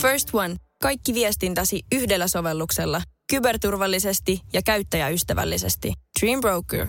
First 0.00 0.34
One. 0.34 0.56
Kaikki 0.82 1.14
viestintäsi 1.14 1.82
yhdellä 1.92 2.28
sovelluksella. 2.28 3.02
Kyberturvallisesti 3.30 4.40
ja 4.52 4.62
käyttäjäystävällisesti. 4.62 5.92
Dream 6.20 6.40
Broker. 6.40 6.86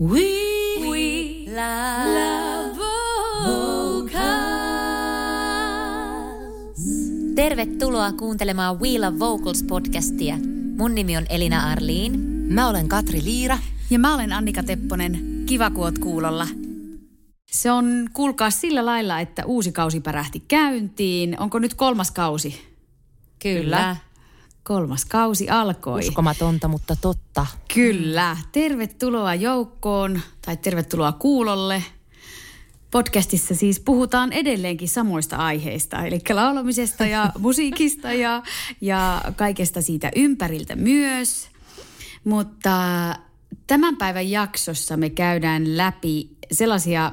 We, 0.00 0.20
we 0.90 0.98
love 1.46 2.78
vocals. 3.38 4.22
Tervetuloa 7.34 8.12
kuuntelemaan 8.12 8.80
Wheel 8.80 9.02
of 9.02 9.14
Vocals 9.18 9.62
podcastia. 9.62 10.34
Mun 10.76 10.94
nimi 10.94 11.16
on 11.16 11.26
Elina 11.28 11.70
Arliin. 11.70 12.20
Mä 12.48 12.68
olen 12.68 12.88
Katri 12.88 13.24
Liira. 13.24 13.58
Ja 13.90 13.98
mä 13.98 14.14
olen 14.14 14.32
Annika 14.32 14.62
Tepponen. 14.62 15.42
Kiva, 15.46 15.70
kun 15.70 15.84
oot 15.84 15.98
kuulolla. 15.98 16.46
Se 17.52 17.70
on, 17.70 18.08
kuulkaa 18.12 18.50
sillä 18.50 18.86
lailla, 18.86 19.20
että 19.20 19.44
uusi 19.46 19.72
kausi 19.72 20.00
pärähti 20.00 20.44
käyntiin. 20.48 21.40
Onko 21.40 21.58
nyt 21.58 21.74
kolmas 21.74 22.10
kausi? 22.10 22.72
Kyllä. 23.42 23.96
Kolmas 24.62 25.04
kausi 25.04 25.50
alkoi. 25.50 26.00
Uskomatonta, 26.00 26.68
mutta 26.68 26.96
totta. 27.00 27.46
Kyllä. 27.74 28.36
Tervetuloa 28.52 29.34
joukkoon 29.34 30.20
tai 30.46 30.56
tervetuloa 30.56 31.12
kuulolle. 31.12 31.84
Podcastissa 32.90 33.54
siis 33.54 33.80
puhutaan 33.80 34.32
edelleenkin 34.32 34.88
samoista 34.88 35.36
aiheista, 35.36 36.06
eli 36.06 36.20
laulamisesta 36.32 37.06
ja 37.06 37.32
musiikista 37.38 38.12
ja, 38.12 38.42
ja 38.80 39.22
kaikesta 39.36 39.82
siitä 39.82 40.10
ympäriltä 40.16 40.76
myös. 40.76 41.48
Mutta 42.24 42.78
tämän 43.66 43.96
päivän 43.96 44.30
jaksossa 44.30 44.96
me 44.96 45.10
käydään 45.10 45.76
läpi 45.76 46.30
sellaisia 46.52 47.12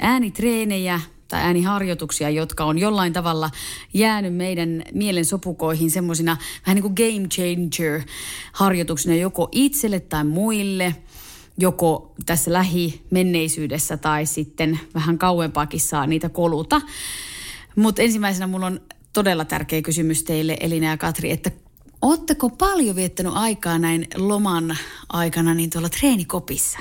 äänitreenejä 0.00 1.00
tai 1.28 1.42
ääniharjoituksia, 1.42 2.30
jotka 2.30 2.64
on 2.64 2.78
jollain 2.78 3.12
tavalla 3.12 3.50
jäänyt 3.94 4.34
meidän 4.34 4.82
mielen 4.92 5.24
sopukoihin 5.24 5.90
semmoisina 5.90 6.36
vähän 6.66 6.74
niin 6.74 6.82
kuin 6.82 6.94
game 6.94 7.28
changer 7.28 8.02
harjoituksina 8.52 9.14
joko 9.14 9.48
itselle 9.52 10.00
tai 10.00 10.24
muille, 10.24 10.94
joko 11.58 12.14
tässä 12.26 12.52
lähimenneisyydessä 12.52 13.96
tai 13.96 14.26
sitten 14.26 14.80
vähän 14.94 15.18
kauempaakin 15.18 15.80
saa 15.80 16.06
niitä 16.06 16.28
koluta. 16.28 16.80
Mutta 17.76 18.02
ensimmäisenä 18.02 18.46
mulla 18.46 18.66
on 18.66 18.80
todella 19.12 19.44
tärkeä 19.44 19.82
kysymys 19.82 20.22
teille 20.22 20.56
Elina 20.60 20.86
ja 20.86 20.96
Katri, 20.96 21.30
että 21.30 21.50
Oletteko 22.04 22.50
paljon 22.50 22.96
viettänyt 22.96 23.32
aikaa 23.36 23.78
näin 23.78 24.06
loman 24.16 24.76
aikana 25.08 25.54
niin 25.54 25.70
tuolla 25.70 25.88
treenikopissa? 25.88 26.78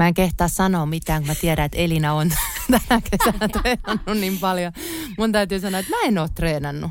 Mä 0.00 0.08
en 0.08 0.14
kehtaa 0.14 0.48
sanoa 0.48 0.86
mitään, 0.86 1.22
kun 1.22 1.28
mä 1.28 1.34
tiedän, 1.34 1.64
että 1.64 1.78
Elina 1.78 2.12
on 2.12 2.30
tänä 2.70 3.00
kesänä 3.10 3.48
treenannut 3.48 4.18
niin 4.20 4.38
paljon. 4.38 4.72
Mun 5.18 5.32
täytyy 5.32 5.60
sanoa, 5.60 5.80
että 5.80 5.96
mä 5.96 6.02
en 6.02 6.18
ole 6.18 6.28
treenannut. 6.34 6.90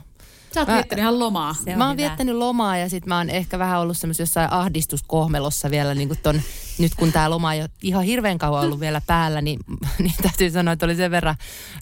Sä 0.54 0.60
oot 0.62 0.68
mä, 0.68 0.74
viettänyt 0.74 1.02
ihan 1.02 1.20
lomaa. 1.20 1.56
Se 1.66 1.76
mä 1.76 1.88
oon 1.88 1.98
hyvä. 1.98 2.08
viettänyt 2.08 2.36
lomaa 2.36 2.78
ja 2.78 2.90
sit 2.90 3.06
mä 3.06 3.18
oon 3.18 3.30
ehkä 3.30 3.60
vähän 3.60 3.80
ollut 3.80 3.98
semmoisessa 3.98 4.22
jossain 4.42 4.60
ahdistuskohmelossa 4.60 5.72
vielä 5.72 5.96
niin 5.96 6.08
kuin 6.08 6.20
ton, 6.24 6.42
nyt 6.80 6.96
kun 6.96 7.12
tää 7.12 7.30
loma 7.30 7.54
ei 7.54 7.62
ole 7.62 7.70
ihan 7.82 8.04
hirveän 8.04 8.38
kauan 8.38 8.66
ollut 8.66 8.80
vielä 8.80 9.02
päällä, 9.08 9.42
niin, 9.42 9.60
niin 10.00 10.14
täytyy 10.22 10.52
sanoa, 10.52 10.72
että 10.72 10.86
oli 10.86 10.96
sen 10.96 11.12
verran 11.12 11.36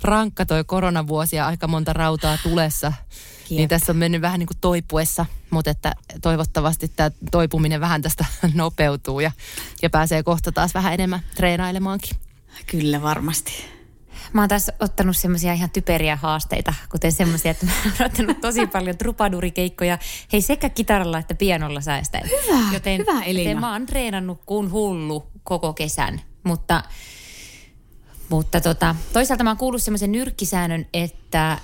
rankka 0.04 0.46
toi 0.46 0.64
koronavuosi 0.64 1.36
ja 1.36 1.48
aika 1.48 1.68
monta 1.68 1.94
rautaa 1.94 2.38
tulessa. 2.44 2.94
Jep. 3.50 3.58
Niin 3.58 3.70
tässä 3.70 3.92
on 3.92 3.98
mennyt 3.98 4.22
vähän 4.22 4.40
niin 4.40 4.48
kuin 4.48 4.58
toipuessa, 4.62 5.26
mutta 5.50 5.72
että 5.72 5.94
toivottavasti 6.22 6.88
tämä 6.96 7.12
toipuminen 7.32 7.82
vähän 7.82 8.02
tästä 8.02 8.26
nopeutuu 8.54 9.20
ja, 9.20 9.32
ja 9.82 9.90
pääsee 9.90 10.24
kohta 10.24 10.52
taas 10.52 10.74
vähän 10.74 10.94
enemmän 10.94 11.20
treenailemaankin. 11.36 12.18
Kyllä 12.68 13.02
varmasti. 13.02 13.77
Mä 14.34 14.42
oon 14.42 14.50
taas 14.50 14.72
ottanut 14.80 15.18
semmoisia 15.18 15.54
ihan 15.54 15.70
typeriä 15.70 16.16
haasteita, 16.16 16.74
kuten 16.92 17.12
semmoisia, 17.12 17.52
että 17.52 17.66
mä 17.66 17.72
oon 17.86 18.06
ottanut 18.06 18.42
tosi 18.42 18.68
paljon 18.68 18.98
trupadurikeikkoja. 18.98 19.98
Hei 20.34 20.42
sekä 20.42 20.70
kitaralla 20.70 21.20
että 21.20 21.36
pianolla 21.36 21.82
säästäen. 21.82 22.30
Hyvä, 22.30 22.60
joten, 22.74 22.98
hyvä 22.98 23.24
Elina. 23.24 23.50
Joten 23.50 23.60
mä 23.60 23.72
oon 23.72 23.86
treenannut 23.86 24.42
kuin 24.46 24.72
hullu 24.72 25.28
koko 25.44 25.74
kesän, 25.74 26.22
mutta, 26.44 26.84
mutta 28.30 28.62
tota, 28.62 28.96
toisaalta 29.14 29.44
mä 29.44 29.50
oon 29.50 29.58
kuullut 29.58 29.84
semmoisen 29.84 30.12
nyrkkisäännön, 30.12 30.86
että 30.94 31.58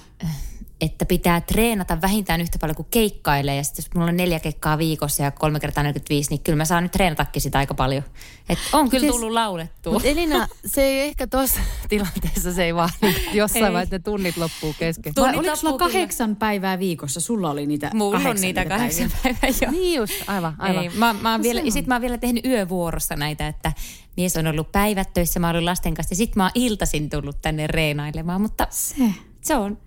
että 0.82 1.06
pitää 1.06 1.42
treenata 1.42 2.02
vähintään 2.02 2.42
yhtä 2.42 2.58
paljon 2.60 2.76
kuin 2.76 2.88
keikkailee. 2.92 3.56
Ja 3.56 3.64
sitten 3.64 3.84
jos 3.84 3.96
mulla 3.96 4.08
on 4.08 4.18
neljä 4.18 4.40
keikkaa 4.40 4.78
viikossa 4.78 5.24
ja 5.24 5.32
kolme 5.32 5.60
kertaa 5.60 5.84
45, 5.84 6.30
niin 6.30 6.40
kyllä 6.40 6.58
mä 6.58 6.66
saan 6.66 6.84
nyt 6.84 6.92
treenatakin 6.92 7.42
sitä 7.42 7.58
aika 7.58 7.74
paljon. 7.74 8.04
Et 8.50 8.60
on 8.74 8.90
kyllä 8.90 9.08
tullut 9.08 9.32
laulettua. 9.32 9.94
Mutta 9.94 10.08
Elina, 10.08 10.48
se 10.66 10.84
ei 10.84 11.00
ehkä 11.00 11.28
tuossa 11.28 11.60
tilanteessa, 11.90 12.54
se 12.54 12.64
ei 12.64 12.76
vaan 12.76 12.90
jossain 13.34 13.74
vaiheessa 13.74 13.96
ne 13.96 14.00
tunnit 14.00 14.38
loppuu 14.38 14.76
kesken. 14.80 15.16
Tunnit 15.16 15.38
oliko 15.38 15.56
sulla 15.56 15.78
kahdeksan 15.78 16.30
kyllä. 16.30 16.40
päivää 16.40 16.80
viikossa? 16.80 17.20
Sulla 17.20 17.50
oli 17.50 17.66
niitä 17.66 17.92
Mulla 17.94 18.30
on 18.30 18.36
niitä 18.42 18.66
kahdeksan 18.66 19.12
päivää, 19.24 19.40
päivää 19.42 19.60
jo. 19.62 19.72
Niin 19.72 19.98
just, 19.98 20.14
aivan, 20.28 20.56
aivan. 20.58 20.84
Ei, 20.84 20.90
mä, 20.90 21.14
mä 21.14 21.32
oon 21.32 21.44
vielä, 21.44 21.62
sit 21.70 21.88
mä 21.88 21.96
oon 21.96 22.02
vielä 22.02 22.18
tehnyt 22.18 22.46
yövuorossa 22.46 23.16
näitä, 23.16 23.48
että 23.48 23.72
mies 24.18 24.38
on 24.38 24.48
ollut 24.48 24.72
päivät 24.72 25.14
töissä, 25.14 25.40
mä 25.40 25.50
olin 25.50 25.66
lasten 25.66 25.94
kanssa 25.94 26.12
ja 26.12 26.18
sit 26.18 26.36
mä 26.36 26.44
oon 26.44 26.52
iltasin 26.56 27.10
tullut 27.10 27.42
tänne 27.42 27.68
reenailemaan, 27.68 28.42
mutta 28.42 28.68
se, 28.70 29.14
se 29.42 29.56
on 29.56 29.78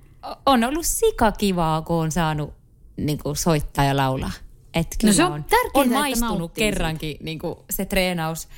on 0.46 0.64
ollut 0.64 0.86
sika 0.86 1.32
kivaa, 1.32 1.82
kun 1.82 1.96
on 1.96 2.12
saanut 2.12 2.54
niin 2.96 3.18
kuin, 3.18 3.36
soittaa 3.36 3.84
ja 3.84 3.96
laulaa. 3.96 4.30
Et 4.74 4.96
no 5.02 5.12
se 5.12 5.24
on, 5.24 5.32
on 5.32 5.44
tärkeää, 5.44 5.70
on 5.74 5.88
maistunut 5.88 6.52
kerrankin 6.52 7.16
niin 7.22 7.38
kuin, 7.38 7.54
se 7.70 7.84
treenaus 7.84 8.48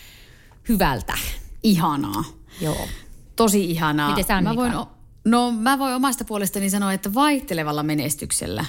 hyvältä. 0.69 1.15
Ihanaa. 1.63 2.25
Joo. 2.61 2.89
Tosi 3.37 3.71
ihanaa. 3.71 4.09
Miten 4.09 4.25
sä 4.25 4.41
mä 4.41 4.57
voin, 4.57 4.73
No 5.25 5.53
mä 5.53 5.79
voin 5.79 5.95
omasta 5.95 6.25
puolestani 6.25 6.71
sanoa, 6.71 6.93
että 6.93 7.15
vaihtelevalla 7.15 7.83
menestyksellä 7.83 8.65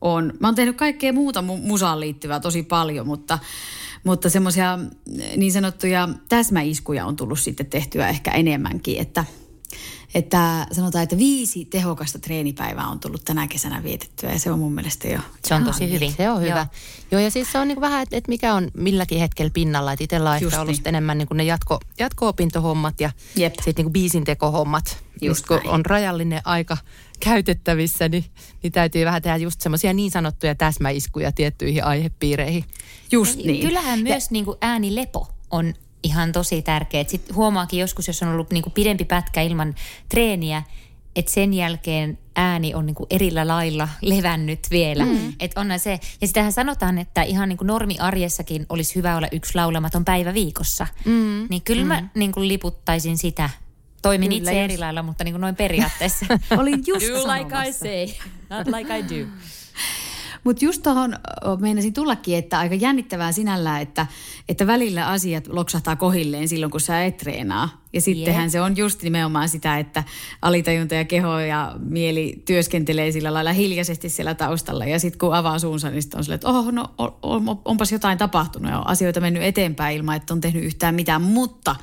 on. 0.00 0.32
Mä 0.40 0.48
oon 0.48 0.54
tehnyt 0.54 0.76
kaikkea 0.76 1.12
muuta 1.12 1.40
mu- 1.40 1.66
musaan 1.66 2.00
liittyvää 2.00 2.40
tosi 2.40 2.62
paljon, 2.62 3.06
mutta, 3.06 3.38
mutta 4.04 4.30
semmoisia 4.30 4.78
niin 5.36 5.52
sanottuja 5.52 6.08
täsmäiskuja 6.28 7.06
on 7.06 7.16
tullut 7.16 7.40
sitten 7.40 7.66
tehtyä 7.66 8.08
ehkä 8.08 8.30
enemmänkin, 8.30 8.98
että– 9.00 9.24
että 10.14 10.66
sanotaan, 10.72 11.02
että 11.02 11.18
viisi 11.18 11.64
tehokasta 11.64 12.18
treenipäivää 12.18 12.88
on 12.88 13.00
tullut 13.00 13.24
tänä 13.24 13.48
kesänä 13.48 13.82
vietettyä 13.82 14.32
ja 14.32 14.38
se 14.38 14.50
on 14.50 14.58
mun 14.58 14.72
mielestä 14.72 15.08
jo 15.08 15.20
Se 15.44 15.54
on 15.54 15.64
tosi 15.64 15.90
hyvin. 15.90 16.12
Se 16.12 16.30
on 16.30 16.40
hyvä. 16.40 16.58
Joo, 16.58 16.66
Joo 17.10 17.20
ja 17.20 17.30
siis 17.30 17.52
se 17.52 17.58
on 17.58 17.68
niin 17.68 17.80
vähän, 17.80 18.06
että, 18.10 18.28
mikä 18.28 18.54
on 18.54 18.70
milläkin 18.74 19.18
hetkellä 19.18 19.50
pinnalla. 19.54 19.92
Että 19.92 20.04
itsellä 20.04 20.30
on 20.30 20.36
ehkä 20.36 20.60
ollut 20.60 20.76
niin. 20.76 20.88
enemmän 20.88 21.18
niin 21.18 21.28
kuin 21.28 21.36
ne 21.36 21.44
jatko, 21.44 21.80
jatko-opintohommat 21.98 23.00
ja 23.00 23.10
sitten 23.36 23.84
niin 23.84 23.92
biisintekohommat. 23.92 25.02
Just 25.20 25.46
kun 25.46 25.60
on 25.64 25.86
rajallinen 25.86 26.40
aika 26.44 26.76
käytettävissä, 27.20 28.08
niin, 28.08 28.24
niin 28.62 28.72
täytyy 28.72 29.04
vähän 29.04 29.22
tehdä 29.22 29.36
just 29.36 29.60
semmoisia 29.60 29.92
niin 29.92 30.10
sanottuja 30.10 30.54
täsmäiskuja 30.54 31.32
tiettyihin 31.32 31.84
aihepiireihin. 31.84 32.64
Just 33.12 33.36
niin. 33.36 33.66
Kyllähän 33.66 34.00
myös 34.00 34.24
ja, 34.24 34.28
niin 34.30 34.44
kuin 34.44 34.58
äänilepo 34.60 35.28
on 35.50 35.74
ihan 36.02 36.32
tosi 36.32 36.62
tärkeä. 36.62 37.04
Sitten 37.08 37.36
huomaakin 37.36 37.80
joskus, 37.80 38.06
jos 38.06 38.22
on 38.22 38.28
ollut 38.28 38.50
niin 38.50 38.62
kuin 38.62 38.72
pidempi 38.72 39.04
pätkä 39.04 39.42
ilman 39.42 39.74
treeniä, 40.08 40.62
että 41.16 41.32
sen 41.32 41.54
jälkeen 41.54 42.18
ääni 42.36 42.74
on 42.74 42.86
niin 42.86 42.94
kuin 42.94 43.06
erillä 43.10 43.46
lailla 43.46 43.88
levännyt 44.02 44.60
vielä. 44.70 45.04
Mm. 45.04 45.32
Että 45.40 45.60
onhan 45.60 45.78
se, 45.78 46.00
ja 46.20 46.26
sitähän 46.26 46.52
sanotaan, 46.52 46.98
että 46.98 47.22
ihan 47.22 47.48
niin 47.48 47.56
kuin 47.56 47.66
normiarjessakin 47.66 48.66
olisi 48.68 48.94
hyvä 48.94 49.16
olla 49.16 49.28
yksi 49.32 49.54
laulamaton 49.54 50.04
päivä 50.04 50.34
viikossa. 50.34 50.86
Mm. 51.04 51.46
Niin 51.50 51.62
kyllä 51.62 51.82
mm. 51.82 51.88
mä 51.88 52.08
niin 52.14 52.32
kuin 52.32 52.48
liputtaisin 52.48 53.18
sitä. 53.18 53.50
Toimin 54.02 54.28
kyllä, 54.28 54.38
itse 54.38 54.50
jos... 54.50 54.64
eri 54.64 54.78
lailla, 54.78 55.02
mutta 55.02 55.24
niin 55.24 55.32
kuin 55.32 55.40
noin 55.40 55.56
periaatteessa. 55.56 56.26
Olin 56.58 56.82
just 56.86 57.06
Do 57.08 57.32
like 57.32 57.68
I 57.68 57.72
say, 57.72 58.26
not 58.50 58.66
like 58.66 58.98
I 58.98 59.02
do. 59.02 59.26
Mutta 60.44 60.64
just 60.64 60.82
tuohon 60.82 61.16
meinasin 61.60 61.92
tullakin, 61.92 62.38
että 62.38 62.58
aika 62.58 62.74
jännittävää 62.74 63.32
sinällään, 63.32 63.82
että, 63.82 64.06
että 64.48 64.66
välillä 64.66 65.06
asiat 65.06 65.46
loksahtaa 65.46 65.96
kohilleen 65.96 66.48
silloin, 66.48 66.70
kun 66.72 66.80
sä 66.80 67.04
et 67.04 67.16
treenaa. 67.16 67.82
Ja 67.92 68.00
sittenhän 68.00 68.50
se 68.50 68.60
on 68.60 68.76
just 68.76 69.02
nimenomaan 69.02 69.48
sitä, 69.48 69.78
että 69.78 70.04
alitajunta 70.42 70.94
ja 70.94 71.04
keho 71.04 71.38
ja 71.38 71.76
mieli 71.78 72.42
työskentelee 72.44 73.12
sillä 73.12 73.34
lailla 73.34 73.52
hiljaisesti 73.52 74.08
siellä 74.08 74.34
taustalla. 74.34 74.84
Ja 74.84 74.98
sitten 74.98 75.18
kun 75.18 75.34
avaa 75.34 75.58
suunsa, 75.58 75.90
niin 75.90 76.02
sitten 76.02 76.18
on 76.18 76.24
silleen, 76.24 76.34
että 76.34 76.48
oh, 76.48 76.72
no 76.72 76.94
on, 77.22 77.60
onpas 77.64 77.92
jotain 77.92 78.18
tapahtunut 78.18 78.70
ja 78.70 78.78
on 78.78 78.86
asioita 78.86 79.20
mennyt 79.20 79.42
eteenpäin 79.42 79.96
ilman, 79.96 80.16
että 80.16 80.34
on 80.34 80.40
tehnyt 80.40 80.64
yhtään 80.64 80.94
mitään. 80.94 81.22
Mutta 81.22 81.76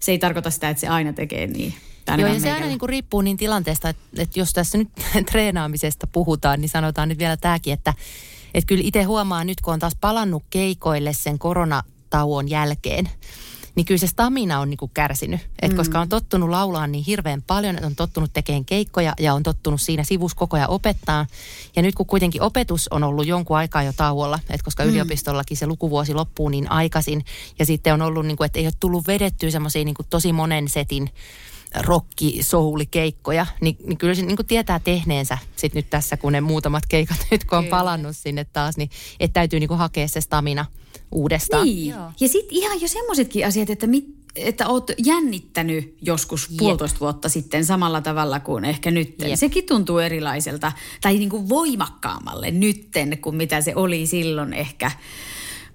se 0.00 0.12
ei 0.12 0.18
tarkoita 0.18 0.50
sitä, 0.50 0.68
että 0.70 0.80
se 0.80 0.88
aina 0.88 1.12
tekee 1.12 1.46
niin. 1.46 1.74
Joo, 2.20 2.34
ja 2.34 2.40
se 2.40 2.52
aina 2.52 2.66
niin 2.66 2.78
kuin 2.78 2.88
riippuu 2.88 3.20
niin 3.20 3.36
tilanteesta, 3.36 3.88
että, 3.88 4.02
että 4.18 4.40
jos 4.40 4.52
tässä 4.52 4.78
nyt 4.78 4.88
treenaamisesta 5.30 6.06
puhutaan, 6.06 6.60
niin 6.60 6.68
sanotaan 6.68 7.08
nyt 7.08 7.18
vielä 7.18 7.36
tämäkin, 7.36 7.72
että, 7.72 7.94
että 8.54 8.68
kyllä 8.68 8.82
itse 8.86 9.02
huomaa 9.02 9.44
nyt, 9.44 9.60
kun 9.60 9.72
on 9.72 9.80
taas 9.80 9.96
palannut 10.00 10.42
keikoille 10.50 11.12
sen 11.12 11.38
koronatauon 11.38 12.50
jälkeen, 12.50 13.08
niin 13.74 13.86
kyllä 13.86 13.98
se 13.98 14.06
stamina 14.06 14.60
on 14.60 14.70
niin 14.70 14.78
kuin 14.78 14.90
kärsinyt. 14.94 15.40
Et 15.62 15.70
mm. 15.70 15.76
Koska 15.76 16.00
on 16.00 16.08
tottunut 16.08 16.50
laulaa 16.50 16.86
niin 16.86 17.04
hirveän 17.04 17.42
paljon, 17.42 17.74
että 17.74 17.86
on 17.86 17.96
tottunut 17.96 18.32
tekemään 18.32 18.64
keikkoja 18.64 19.14
ja 19.20 19.34
on 19.34 19.42
tottunut 19.42 19.80
siinä 19.80 20.04
sivussa 20.04 20.36
koko 20.36 20.56
ajan 20.56 20.70
opettaa. 20.70 21.26
Ja 21.76 21.82
nyt 21.82 21.94
kun 21.94 22.06
kuitenkin 22.06 22.42
opetus 22.42 22.88
on 22.88 23.04
ollut 23.04 23.26
jonkun 23.26 23.56
aikaa 23.56 23.82
jo 23.82 23.92
tauolla, 23.96 24.38
että 24.50 24.64
koska 24.64 24.84
mm. 24.84 24.90
yliopistollakin 24.90 25.56
se 25.56 25.66
lukuvuosi 25.66 26.14
loppuu 26.14 26.48
niin 26.48 26.70
aikaisin 26.70 27.24
ja 27.58 27.66
sitten 27.66 27.94
on 27.94 28.02
ollut, 28.02 28.26
niin 28.26 28.36
kuin, 28.36 28.46
että 28.46 28.58
ei 28.58 28.66
ole 28.66 28.72
tullut 28.80 29.06
vedettyä 29.06 29.50
semmoisia 29.50 29.84
niin 29.84 29.96
tosi 30.10 30.32
monen 30.32 30.68
setin 30.68 31.10
rockisoullikeikkoja, 31.80 33.46
niin, 33.60 33.76
niin 33.86 33.98
kyllä 33.98 34.14
se 34.14 34.22
niin 34.22 34.36
kuin 34.36 34.46
tietää 34.46 34.80
tehneensä 34.80 35.38
sit 35.56 35.74
nyt 35.74 35.90
tässä, 35.90 36.16
kun 36.16 36.32
ne 36.32 36.40
muutamat 36.40 36.82
keikat 36.88 37.26
nyt 37.30 37.44
kun 37.44 37.58
on 37.58 37.64
kyllä. 37.64 37.76
palannut 37.76 38.16
sinne 38.16 38.46
taas, 38.52 38.76
niin 38.76 38.90
että 39.20 39.32
täytyy 39.32 39.60
niin 39.60 39.68
kuin 39.68 39.78
hakea 39.78 40.08
se 40.08 40.20
stamina 40.20 40.66
uudestaan. 41.12 41.64
Niin. 41.64 41.90
Joo. 41.90 42.12
Ja 42.20 42.28
sitten 42.28 42.58
ihan 42.58 42.80
jo 42.80 42.88
semmoisetkin 42.88 43.46
asiat, 43.46 43.70
että, 43.70 43.86
mit, 43.86 44.06
että 44.36 44.68
oot 44.68 44.90
jännittänyt 44.98 45.96
joskus 46.02 46.48
Jep. 46.50 46.58
puolitoista 46.58 47.00
vuotta 47.00 47.28
sitten 47.28 47.64
samalla 47.64 48.00
tavalla 48.00 48.40
kuin 48.40 48.64
ehkä 48.64 48.90
nyt. 48.90 49.16
Sekin 49.34 49.66
tuntuu 49.66 49.98
erilaiselta 49.98 50.72
tai 51.00 51.18
niin 51.18 51.30
kuin 51.30 51.48
voimakkaammalle 51.48 52.50
nytten 52.50 53.18
kuin 53.18 53.36
mitä 53.36 53.60
se 53.60 53.72
oli 53.76 54.06
silloin 54.06 54.52
ehkä. 54.52 54.90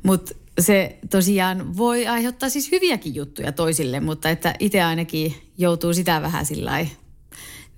Mutta 0.03 0.35
se 0.59 0.97
tosiaan 1.09 1.77
voi 1.77 2.07
aiheuttaa 2.07 2.49
siis 2.49 2.71
hyviäkin 2.71 3.15
juttuja 3.15 3.51
toisille, 3.51 3.99
mutta 3.99 4.29
että 4.29 4.53
itse 4.59 4.83
ainakin 4.83 5.35
joutuu 5.57 5.93
sitä 5.93 6.21
vähän 6.21 6.45
sillä 6.45 6.85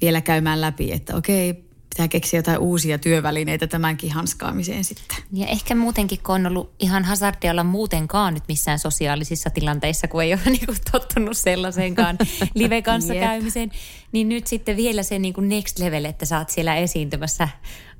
vielä 0.01 0.21
käymään 0.21 0.61
läpi, 0.61 0.91
että 0.91 1.15
okei, 1.15 1.53
pitää 1.89 2.07
keksiä 2.07 2.39
jotain 2.39 2.59
uusia 2.59 2.97
työvälineitä 2.97 3.67
tämänkin 3.67 4.11
hanskaamiseen 4.11 4.83
sitten. 4.83 5.17
Ja 5.33 5.47
ehkä 5.47 5.75
muutenkin, 5.75 6.19
kun 6.23 6.35
on 6.35 6.45
ollut 6.45 6.71
ihan 6.79 7.03
hazardia 7.03 7.51
olla 7.51 7.63
muutenkaan 7.63 8.33
nyt 8.33 8.43
missään 8.47 8.79
sosiaalisissa 8.79 9.49
tilanteissa, 9.49 10.07
kun 10.07 10.23
ei 10.23 10.33
ole 10.33 10.41
niin 10.49 10.65
kuin 10.65 10.77
tottunut 10.91 11.37
sellaiseenkaan 11.37 12.17
live-kanssa 12.55 13.13
käymiseen, 13.13 13.71
niin 14.11 14.29
nyt 14.29 14.47
sitten 14.47 14.77
vielä 14.77 15.03
se 15.03 15.19
niin 15.19 15.33
kuin 15.33 15.49
next 15.49 15.79
level, 15.79 16.05
että 16.05 16.25
sä 16.25 16.37
oot 16.37 16.49
siellä 16.49 16.75
esiintymässä 16.75 17.49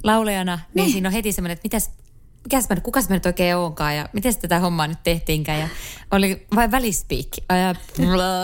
laulajana, 0.04 0.60
niin 0.74 0.86
ne. 0.86 0.92
siinä 0.92 1.10
on 1.10 1.14
heti 1.14 1.32
semmoinen, 1.32 1.54
että 1.54 1.66
mitäs 1.66 1.92
mikäs 2.44 2.70
mä, 2.70 2.76
kukas 2.76 3.10
mä 3.10 3.16
nyt 3.16 3.26
oikein 3.26 3.56
onkaan 3.56 3.96
ja 3.96 4.10
miten 4.14 4.36
tätä 4.36 4.60
hommaa 4.60 4.88
nyt 4.88 5.04
tehtiinkään. 5.04 5.60
Ja 5.60 5.68
oli 6.12 6.48
vain 6.56 6.72
välispiikki 6.72 7.42
ja 7.50 7.76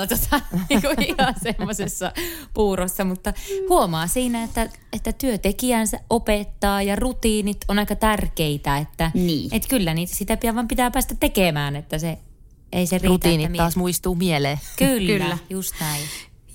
tota, 0.08 0.42
niin 0.70 0.82
kuin 0.82 1.04
ihan 1.04 1.36
semmoisessa 1.44 2.12
puurossa, 2.54 3.06
mutta 3.06 3.34
huomaa 3.70 4.08
siinä, 4.08 4.44
että, 4.44 4.70
että 4.94 5.14
työntekijänsä 5.14 6.00
opettaa 6.10 6.82
ja 6.82 6.96
rutiinit 6.96 7.58
on 7.68 7.80
aika 7.80 7.96
tärkeitä, 7.96 8.78
että, 8.78 9.12
niin. 9.14 9.50
että 9.54 9.70
kyllä 9.70 9.94
niitä 9.94 10.16
sitä 10.16 10.38
pian 10.38 10.56
vaan 10.56 10.68
pitää 10.68 10.92
päästä 10.92 11.16
tekemään, 11.20 11.76
että 11.76 11.98
se 11.98 12.18
ei 12.72 12.88
se 12.88 12.98
riitä. 12.98 13.08
Rutiinit 13.08 13.46
että 13.46 13.58
taas 13.58 13.76
muistuu 13.76 14.16
mieleen. 14.16 14.60
Kyllä, 14.78 15.08
kyllä, 15.08 15.38
just 15.50 15.76
näin. 15.80 16.02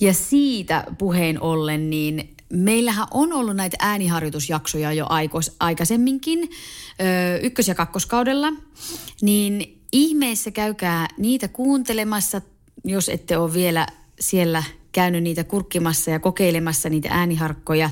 Ja 0.01 0.15
siitä 0.15 0.85
puheen 0.99 1.43
ollen, 1.43 1.91
niin 1.91 2.37
meillähän 2.53 3.07
on 3.11 3.33
ollut 3.33 3.57
näitä 3.57 3.77
ääniharjoitusjaksoja 3.81 4.93
jo 4.93 5.07
aikos, 5.09 5.57
aikaisemminkin, 5.61 6.39
ö, 6.41 7.39
ykkös- 7.43 7.69
ja 7.69 7.75
kakkoskaudella, 7.75 8.53
niin 9.23 9.83
ihmeessä 9.93 10.51
käykää 10.51 11.09
niitä 11.19 11.49
kuuntelemassa, 11.49 12.41
jos 12.85 13.09
ette 13.09 13.39
ole 13.39 13.55
vielä 13.55 13.87
siellä 14.21 14.63
käynyt 14.93 15.23
niitä 15.23 15.45
kurkkimassa 15.45 16.11
ja 16.11 16.19
kokeilemassa 16.19 16.89
niitä 16.89 17.09
ääniharkkoja. 17.13 17.91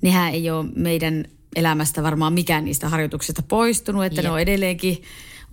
Nehän 0.00 0.32
ei 0.32 0.50
ole 0.50 0.66
meidän 0.76 1.24
elämästä 1.56 2.02
varmaan 2.02 2.32
mikään 2.32 2.64
niistä 2.64 2.88
harjoituksista 2.88 3.42
poistunut, 3.42 4.04
että 4.04 4.20
Jep. 4.20 4.24
ne 4.24 4.30
on 4.30 4.40
edelleenkin 4.40 5.02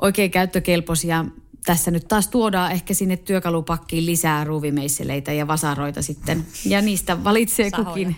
oikein 0.01 0.31
käyttökelpoisia 0.31 1.25
tässä 1.65 1.91
nyt 1.91 2.07
taas 2.07 2.27
tuodaan 2.27 2.71
ehkä 2.71 2.93
sinne 2.93 3.17
työkalupakkiin 3.17 4.05
lisää 4.05 4.43
ruuvimeisseleitä 4.43 5.33
ja 5.33 5.47
vasaroita 5.47 6.01
sitten. 6.01 6.45
Ja 6.65 6.81
niistä 6.81 7.23
valitsee 7.23 7.69
sahoja. 7.69 7.85
kukin 7.85 8.15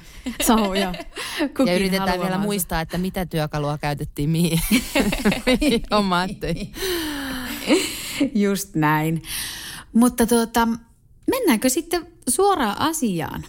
sahoja. 0.48 0.94
kukin 1.58 1.68
ja 1.68 1.76
yritetään 1.76 2.20
vielä 2.20 2.38
muistaa, 2.38 2.82
että 2.82 2.98
mitä 2.98 3.26
työkalua 3.26 3.78
käytettiin 3.78 4.30
mihin. 4.30 4.60
mihin 5.62 5.84
Just 8.36 8.76
näin. 8.76 9.24
Mutta 9.94 10.28
tuota, 10.28 10.68
mennäänkö 11.28 11.70
sitten 11.70 12.08
suoraan 12.30 12.80
asiaan? 12.80 13.46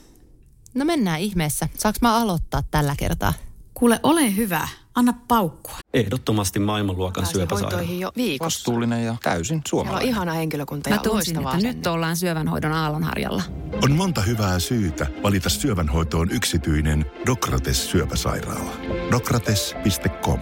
No 0.75 0.85
mennään 0.85 1.21
ihmeessä. 1.21 1.69
Saanko 1.77 1.99
mä 2.03 2.17
aloittaa 2.17 2.63
tällä 2.71 2.95
kertaa? 2.97 3.33
Kuule, 3.75 4.01
ole 4.03 4.37
hyvä. 4.37 4.69
Anna 4.99 5.15
paukkua. 5.29 5.79
Ehdottomasti 5.95 6.59
maailmanluokan 6.59 7.27
syöpäsairaala. 7.27 7.83
jo 7.83 8.13
viikossa. 8.17 8.45
Vastuullinen 8.45 9.05
ja 9.05 9.17
täysin 9.23 9.63
suomalainen. 9.69 10.03
Siellä 10.03 10.19
on 10.21 10.27
ihana 10.27 10.33
henkilökunta 10.33 10.91
ja 10.91 10.97
Mä 10.97 11.03
tunsin, 11.03 11.37
että 11.37 11.57
nyt 11.57 11.87
ollaan 11.87 12.17
syövänhoidon 12.17 12.73
aallonharjalla. 12.73 13.43
On 13.85 13.93
monta 13.93 14.21
hyvää 14.21 14.59
syytä 14.59 15.07
valita 15.23 15.49
syövänhoitoon 15.49 16.31
yksityinen 16.31 17.07
Dokrates 17.27 17.91
syöpäsairaala. 17.91 18.73
Dokrates.com 19.11 20.41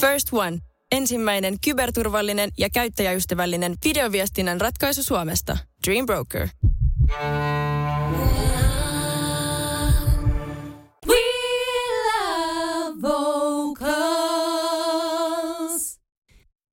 First 0.00 0.28
One. 0.32 0.58
Ensimmäinen 0.92 1.56
kyberturvallinen 1.64 2.50
ja 2.58 2.70
käyttäjäystävällinen 2.70 3.74
videoviestinnän 3.84 4.60
ratkaisu 4.60 5.02
Suomesta. 5.02 5.58
Dream 5.86 6.06
Broker. 6.06 6.48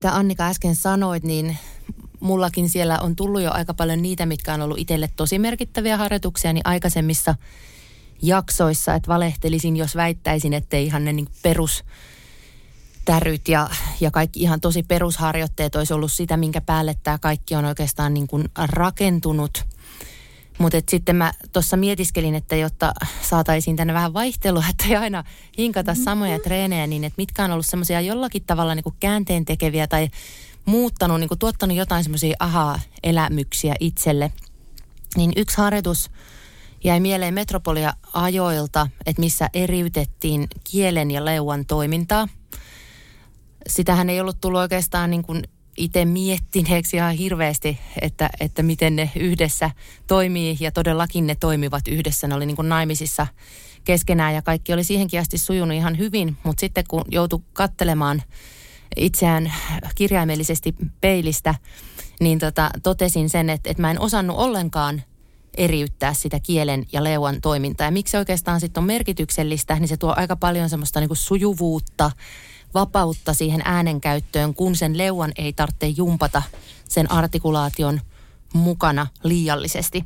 Mitä 0.04 0.16
Annika 0.16 0.48
äsken 0.48 0.75
sanoit, 0.75 1.24
niin 1.24 1.57
mullakin 2.19 2.69
siellä 2.69 3.00
on 3.00 3.16
tullut 3.16 3.42
jo 3.42 3.51
aika 3.51 3.74
paljon 3.74 4.01
niitä, 4.01 4.25
mitkä 4.25 4.54
on 4.54 4.62
ollut 4.62 4.78
itselle 4.78 5.10
tosi 5.16 5.40
merkittäviä 5.40 5.98
harjoituksia, 5.98 6.54
niin 6.54 6.68
aikaisemmissa 6.68 7.36
jaksoissa, 8.22 8.96
että 8.96 9.07
valehtelisin, 9.07 9.78
jos 9.78 9.96
väittäisin, 9.96 10.54
että 10.54 10.78
ihan 10.78 11.06
ne 11.06 11.13
niin 11.13 11.28
perus 11.44 11.84
täryt 13.06 13.48
ja, 13.48 13.69
ja 14.01 14.12
kaikki 14.12 14.40
ihan 14.40 14.62
tosi 14.62 14.84
perusharjoitteet 14.84 15.75
olisi 15.75 15.94
ollut 15.94 16.12
sitä, 16.12 16.38
minkä 16.38 16.62
päälle 16.62 16.96
tämä 17.04 17.18
kaikki 17.18 17.56
on 17.56 17.66
oikeastaan 17.66 18.13
niin 18.13 18.28
kuin 18.28 18.50
rakentunut– 18.56 19.66
mutta 20.59 20.77
sitten 20.89 21.15
mä 21.15 21.33
tuossa 21.53 21.77
mietiskelin, 21.77 22.35
että 22.35 22.56
jotta 22.56 22.94
saataisiin 23.21 23.75
tänne 23.75 23.94
vähän 23.94 24.13
vaihtelua, 24.13 24.63
että 24.69 24.85
ei 24.88 24.95
aina 24.95 25.23
hinkata 25.57 25.91
mm-hmm. 25.91 26.03
samoja 26.03 26.39
treenejä, 26.39 26.88
niin 26.88 27.03
että 27.03 27.17
mitkä 27.17 27.44
on 27.44 27.51
ollut 27.51 27.65
semmoisia 27.65 28.01
jollakin 28.01 28.44
tavalla 28.47 28.75
niin 28.75 28.83
kuin 28.83 28.95
käänteen 29.00 29.45
tekeviä 29.45 29.88
tai 29.88 30.09
muuttanut, 30.65 31.19
niin 31.19 31.27
kuin 31.27 31.39
tuottanut 31.39 31.77
jotain 31.77 32.03
semmoisia 32.03 32.35
aha-elämyksiä 32.39 33.75
itselle. 33.79 34.31
Niin 35.15 35.33
yksi 35.35 35.57
harjoitus 35.57 36.11
jäi 36.83 37.00
mieleen 37.00 37.33
Metropolia 37.33 37.94
ajoilta, 38.13 38.88
että 39.05 39.19
missä 39.19 39.50
eriytettiin 39.53 40.47
kielen 40.63 41.12
ja 41.12 41.25
leuan 41.25 41.65
toimintaa. 41.65 42.27
Sitähän 43.67 44.09
ei 44.09 44.19
ollut 44.21 44.41
tullut 44.41 44.62
oikeastaan 44.62 45.09
niin 45.09 45.23
kuin 45.23 45.44
itse 45.79 46.05
miettineeksi 46.05 46.98
ihan 46.98 47.13
hirveästi, 47.13 47.79
että, 48.01 48.29
että 48.39 48.63
miten 48.63 48.95
ne 48.95 49.12
yhdessä 49.15 49.71
toimii 50.07 50.57
ja 50.59 50.71
todellakin 50.71 51.27
ne 51.27 51.36
toimivat 51.36 51.88
yhdessä. 51.88 52.27
Ne 52.27 52.36
oli 52.36 52.45
niin 52.45 52.55
kuin 52.55 52.69
naimisissa 52.69 53.27
keskenään 53.83 54.33
ja 54.33 54.41
kaikki 54.41 54.74
oli 54.74 54.83
siihenkin 54.83 55.19
asti 55.19 55.38
sujunut 55.38 55.77
ihan 55.77 55.98
hyvin, 55.98 56.38
mutta 56.43 56.59
sitten 56.59 56.83
kun 56.88 57.03
joutui 57.07 57.39
kattelemaan 57.53 58.24
itseään 58.95 59.53
kirjaimellisesti 59.95 60.75
peilistä, 61.01 61.55
niin 62.19 62.39
tota, 62.39 62.69
totesin 62.83 63.29
sen, 63.29 63.50
että, 63.50 63.69
että 63.69 63.81
mä 63.81 63.91
en 63.91 64.00
osannut 64.00 64.38
ollenkaan 64.38 65.01
eriyttää 65.57 66.13
sitä 66.13 66.39
kielen 66.39 66.86
ja 66.91 67.03
leuan 67.03 67.41
toimintaa. 67.41 67.88
Ja 67.88 67.91
miksi 67.91 68.12
se 68.12 68.17
oikeastaan 68.17 68.59
sitten 68.59 68.81
on 68.81 68.88
merkityksellistä, 68.88 69.75
niin 69.75 69.88
se 69.88 69.98
tuo 69.98 70.13
aika 70.17 70.36
paljon 70.36 70.69
semmoista 70.69 71.00
niin 71.00 71.09
kuin 71.09 71.17
sujuvuutta, 71.17 72.12
vapautta 72.73 73.33
siihen 73.33 73.61
äänenkäyttöön, 73.65 74.53
kun 74.53 74.75
sen 74.75 74.97
leuan 74.97 75.31
ei 75.35 75.53
tarvitse 75.53 75.88
jumpata 75.88 76.41
sen 76.89 77.11
artikulaation 77.11 78.01
mukana 78.53 79.07
liiallisesti. 79.23 80.05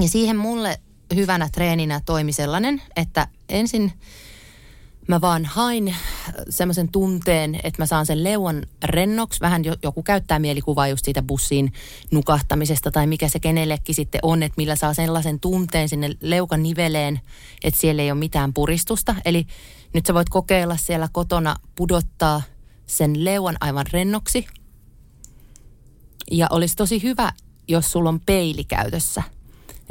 Ja 0.00 0.08
siihen 0.08 0.36
mulle 0.36 0.80
hyvänä 1.14 1.48
treeninä 1.52 2.00
toimi 2.06 2.32
sellainen, 2.32 2.82
että 2.96 3.28
ensin 3.48 3.92
mä 5.08 5.20
vaan 5.20 5.44
hain 5.44 5.96
semmoisen 6.48 6.88
tunteen, 6.88 7.54
että 7.62 7.82
mä 7.82 7.86
saan 7.86 8.06
sen 8.06 8.24
leuan 8.24 8.62
rennoksi. 8.84 9.40
Vähän 9.40 9.62
joku 9.82 10.02
käyttää 10.02 10.38
mielikuvaa 10.38 10.88
just 10.88 11.04
siitä 11.04 11.22
bussiin 11.22 11.72
nukahtamisesta 12.10 12.90
tai 12.90 13.06
mikä 13.06 13.28
se 13.28 13.40
kenellekin 13.40 13.94
sitten 13.94 14.20
on, 14.22 14.42
että 14.42 14.54
millä 14.56 14.76
saa 14.76 14.94
sellaisen 14.94 15.40
tunteen 15.40 15.88
sinne 15.88 16.10
leukan 16.20 16.62
niveleen, 16.62 17.20
että 17.64 17.80
siellä 17.80 18.02
ei 18.02 18.10
ole 18.10 18.18
mitään 18.18 18.54
puristusta. 18.54 19.14
Eli 19.24 19.46
nyt 19.94 20.06
sä 20.06 20.14
voit 20.14 20.28
kokeilla 20.28 20.76
siellä 20.76 21.08
kotona 21.12 21.56
pudottaa 21.74 22.42
sen 22.86 23.24
leuan 23.24 23.56
aivan 23.60 23.86
rennoksi. 23.92 24.46
Ja 26.30 26.46
olisi 26.50 26.76
tosi 26.76 27.02
hyvä, 27.02 27.32
jos 27.68 27.92
sulla 27.92 28.08
on 28.08 28.20
peili 28.20 28.64
käytössä. 28.64 29.22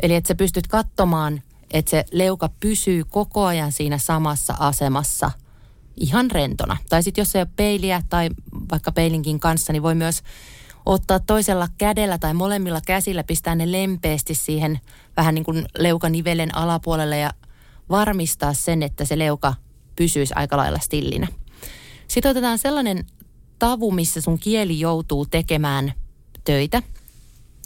Eli 0.02 0.16
että 0.16 0.28
sä 0.28 0.36
pystyt 0.36 0.68
katsomaan, 0.68 1.42
että 1.72 1.90
se 1.92 2.06
leuka 2.12 2.50
pysyy 2.60 3.04
koko 3.04 3.46
ajan 3.46 3.72
siinä 3.72 3.98
samassa 3.98 4.56
asemassa 4.60 5.32
ihan 5.98 6.32
rentona. 6.32 6.78
Tai 6.90 7.04
sitten 7.04 7.22
jos 7.22 7.36
ei 7.36 7.42
ole 7.42 7.50
peiliä 7.56 8.04
tai 8.10 8.30
vaikka 8.72 8.92
peilinkin 8.92 9.40
kanssa, 9.40 9.74
niin 9.74 9.84
voi 9.84 9.96
myös 9.96 10.24
ottaa 10.86 11.20
toisella 11.20 11.68
kädellä 11.78 12.18
tai 12.18 12.34
molemmilla 12.34 12.82
käsillä, 12.86 13.24
pistää 13.24 13.56
ne 13.56 13.72
lempeästi 13.72 14.36
siihen 14.36 14.80
vähän 15.18 15.36
niin 15.36 15.46
kuin 15.46 15.66
leukanivelen 15.78 16.56
alapuolelle 16.56 17.18
ja 17.18 17.32
varmistaa 17.90 18.54
sen, 18.54 18.84
että 18.84 19.06
se 19.06 19.20
leuka 19.20 19.54
pysyisi 20.00 20.34
aika 20.36 20.58
lailla 20.58 20.80
stillinä. 20.80 21.28
Sitten 22.08 22.32
otetaan 22.32 22.58
sellainen 22.58 23.06
tavu, 23.60 23.92
missä 23.92 24.22
sun 24.22 24.40
kieli 24.40 24.80
joutuu 24.80 25.26
tekemään 25.26 25.94
töitä. 26.44 26.84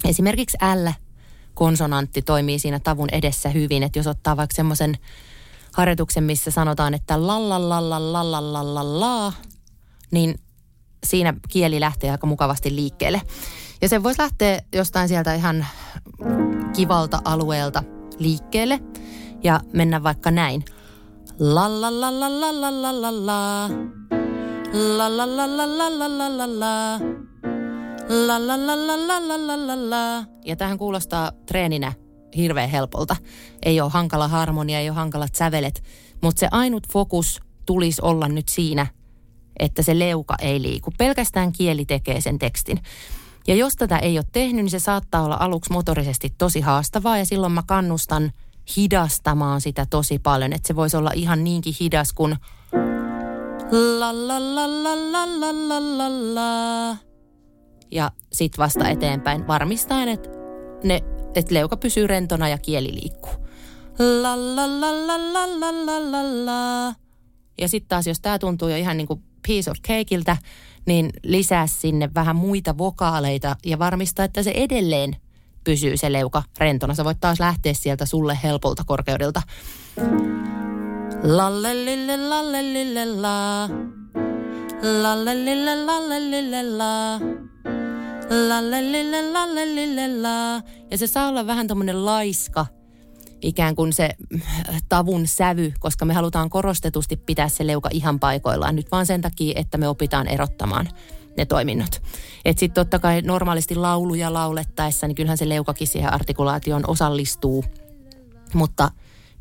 Esimerkiksi 0.06 0.58
L-konsonantti 0.76 2.22
toimii 2.22 2.60
siinä 2.60 2.80
tavun 2.80 3.10
edessä 3.12 3.50
hyvin, 3.50 3.84
että 3.84 4.00
jos 4.00 4.08
ottaa 4.08 4.38
vaikka 4.38 4.56
semmoisen 4.56 4.98
harjoituksen, 5.74 6.24
missä 6.24 6.52
sanotaan, 6.52 6.94
että 6.94 7.28
lallallallallallallalaa, 7.28 9.34
niin 10.12 10.40
siinä 11.04 11.34
kieli 11.50 11.80
lähtee 11.80 12.12
aika 12.12 12.28
mukavasti 12.28 12.76
liikkeelle. 12.76 13.22
Ja 13.82 13.90
se 13.90 14.04
voisi 14.04 14.22
lähteä 14.22 14.62
jostain 14.74 15.08
sieltä 15.08 15.34
ihan 15.34 15.66
kivalta 16.76 17.22
alueelta 17.26 17.84
liikkeelle 18.20 18.80
ja 19.44 19.62
mennä 19.74 20.04
vaikka 20.04 20.32
näin. 20.32 20.66
La 21.40 21.82
la 21.82 21.90
la 21.90 22.20
la 22.20 22.30
la 22.30 22.52
la 22.62 22.82
la 22.82 23.02
la 23.02 23.26
la. 23.26 23.70
La 24.74 25.18
la 25.18 25.26
la 25.26 25.58
la 25.58 25.66
la 25.78 25.90
la 25.90 26.08
la 26.08 26.38
la 26.38 26.60
la. 26.60 27.00
La 28.10 28.48
la 28.48 28.58
la 28.58 28.76
la 28.76 29.08
la 29.08 29.28
la 29.28 29.48
la 29.48 29.68
la 29.68 29.90
la. 29.90 30.26
Ja 30.46 30.56
tähän 30.56 30.78
kuulostaa 30.78 31.32
treeninä 31.46 31.94
hirveän 32.36 32.70
helpolta. 32.70 33.16
Ei 33.64 33.82
ole 33.82 33.90
hankala 33.90 34.28
harmonia, 34.28 34.80
ei 34.80 34.90
ole 34.90 34.96
hankalat 34.96 35.36
sävelet, 35.36 35.84
mutta 36.22 36.40
se 36.40 36.48
ainut 36.52 36.88
fokus 36.92 37.42
tulisi 37.66 38.02
olla 38.02 38.28
nyt 38.28 38.50
siinä, 38.50 38.88
että 39.60 39.82
se 39.82 40.00
leuka 40.00 40.36
ei 40.42 40.62
liiku. 40.62 40.92
Pelkästään 40.98 41.52
kieli 41.52 41.86
tekee 41.86 42.22
sen 42.22 42.40
tekstin. 42.40 42.80
Ja 43.48 43.56
jos 43.56 43.76
tätä 43.76 43.98
ei 43.98 44.18
ole 44.18 44.26
tehnyt, 44.32 44.66
niin 44.66 44.72
se 44.72 44.80
saattaa 44.80 45.24
olla 45.24 45.38
aluksi 45.40 45.72
motorisesti 45.72 46.34
tosi 46.38 46.62
haastavaa 46.62 47.18
ja 47.18 47.26
silloin 47.26 47.54
mä 47.54 47.64
kannustan 47.68 48.32
hidastamaan 48.78 49.62
sitä 49.62 49.86
tosi 49.90 50.20
paljon. 50.20 50.54
Että 50.54 50.68
se 50.68 50.76
voisi 50.76 50.98
olla 50.98 51.12
ihan 51.16 51.44
niinkin 51.44 51.74
hidas 51.80 52.14
kuin. 52.14 52.36
Ja 57.92 58.12
sit 58.34 58.58
vasta 58.58 58.90
eteenpäin 58.90 59.48
varmistaen, 59.48 60.10
että, 60.10 60.30
ne, 60.84 61.02
että 61.36 61.54
leuka 61.54 61.78
pysyy 61.78 62.08
rentona 62.08 62.50
ja 62.50 62.58
kieli 62.58 62.94
liikkuu. 62.94 63.34
Ja 67.62 67.68
sitten 67.68 67.90
taas, 67.90 68.08
jos 68.08 68.20
tämä 68.20 68.40
tuntuu 68.40 68.70
jo 68.70 68.78
ihan 68.78 68.98
niin 68.98 69.08
kuin 69.08 69.24
piece 69.48 69.72
of 69.72 69.78
cakeiltä, 69.88 70.38
niin 70.86 71.10
lisää 71.24 71.68
sinne 71.68 72.10
vähän 72.16 72.36
muita 72.36 72.78
vokaaleita 72.78 73.56
ja 73.66 73.80
varmistaa, 73.80 74.26
että 74.26 74.44
se 74.44 74.52
edelleen 74.52 75.16
pysyy 75.64 75.98
se 75.98 76.12
leuka 76.12 76.44
rentona. 76.58 76.94
Sä 76.94 77.06
voit 77.06 77.20
taas 77.20 77.40
lähteä 77.40 77.74
sieltä 77.74 78.06
sulle 78.06 78.40
helpolta 78.44 78.84
korkeudelta. 78.86 79.42
Lallelille, 81.24 82.18
lallelille, 82.30 83.06
la. 83.06 83.70
Lallelille, 85.02 85.86
lallelille, 85.86 86.64
la. 86.78 87.20
Lallelille, 88.48 89.32
lallelille, 89.32 90.22
la. 90.22 90.62
Ja 90.92 90.98
se 90.98 91.08
saa 91.08 91.28
olla 91.28 91.48
vähän 91.48 91.68
tommonen 91.68 92.06
laiska, 92.06 92.66
ikään 93.42 93.76
kuin 93.76 93.94
se 93.94 94.10
tavun 94.90 95.28
sävy, 95.28 95.74
koska 95.80 96.06
me 96.06 96.14
halutaan 96.14 96.50
korostetusti 96.50 97.18
pitää 97.18 97.50
se 97.50 97.68
leuka 97.68 97.90
ihan 97.92 98.20
paikoillaan. 98.20 98.76
Nyt 98.76 98.92
vaan 98.92 99.06
sen 99.06 99.22
takia, 99.22 99.60
että 99.60 99.78
me 99.78 99.88
opitaan 99.88 100.28
erottamaan 100.28 100.90
ne 101.38 101.46
toiminnot. 101.46 102.02
Että 102.46 102.60
sitten 102.60 102.86
totta 102.86 103.00
kai 103.00 103.22
normaalisti 103.22 103.76
lauluja 103.76 104.34
laulettaessa, 104.34 105.08
niin 105.08 105.16
kyllähän 105.16 105.38
se 105.38 105.50
leukakin 105.50 105.88
siihen 105.88 106.14
artikulaatioon 106.14 106.84
osallistuu. 106.88 107.66
Mutta 108.54 108.92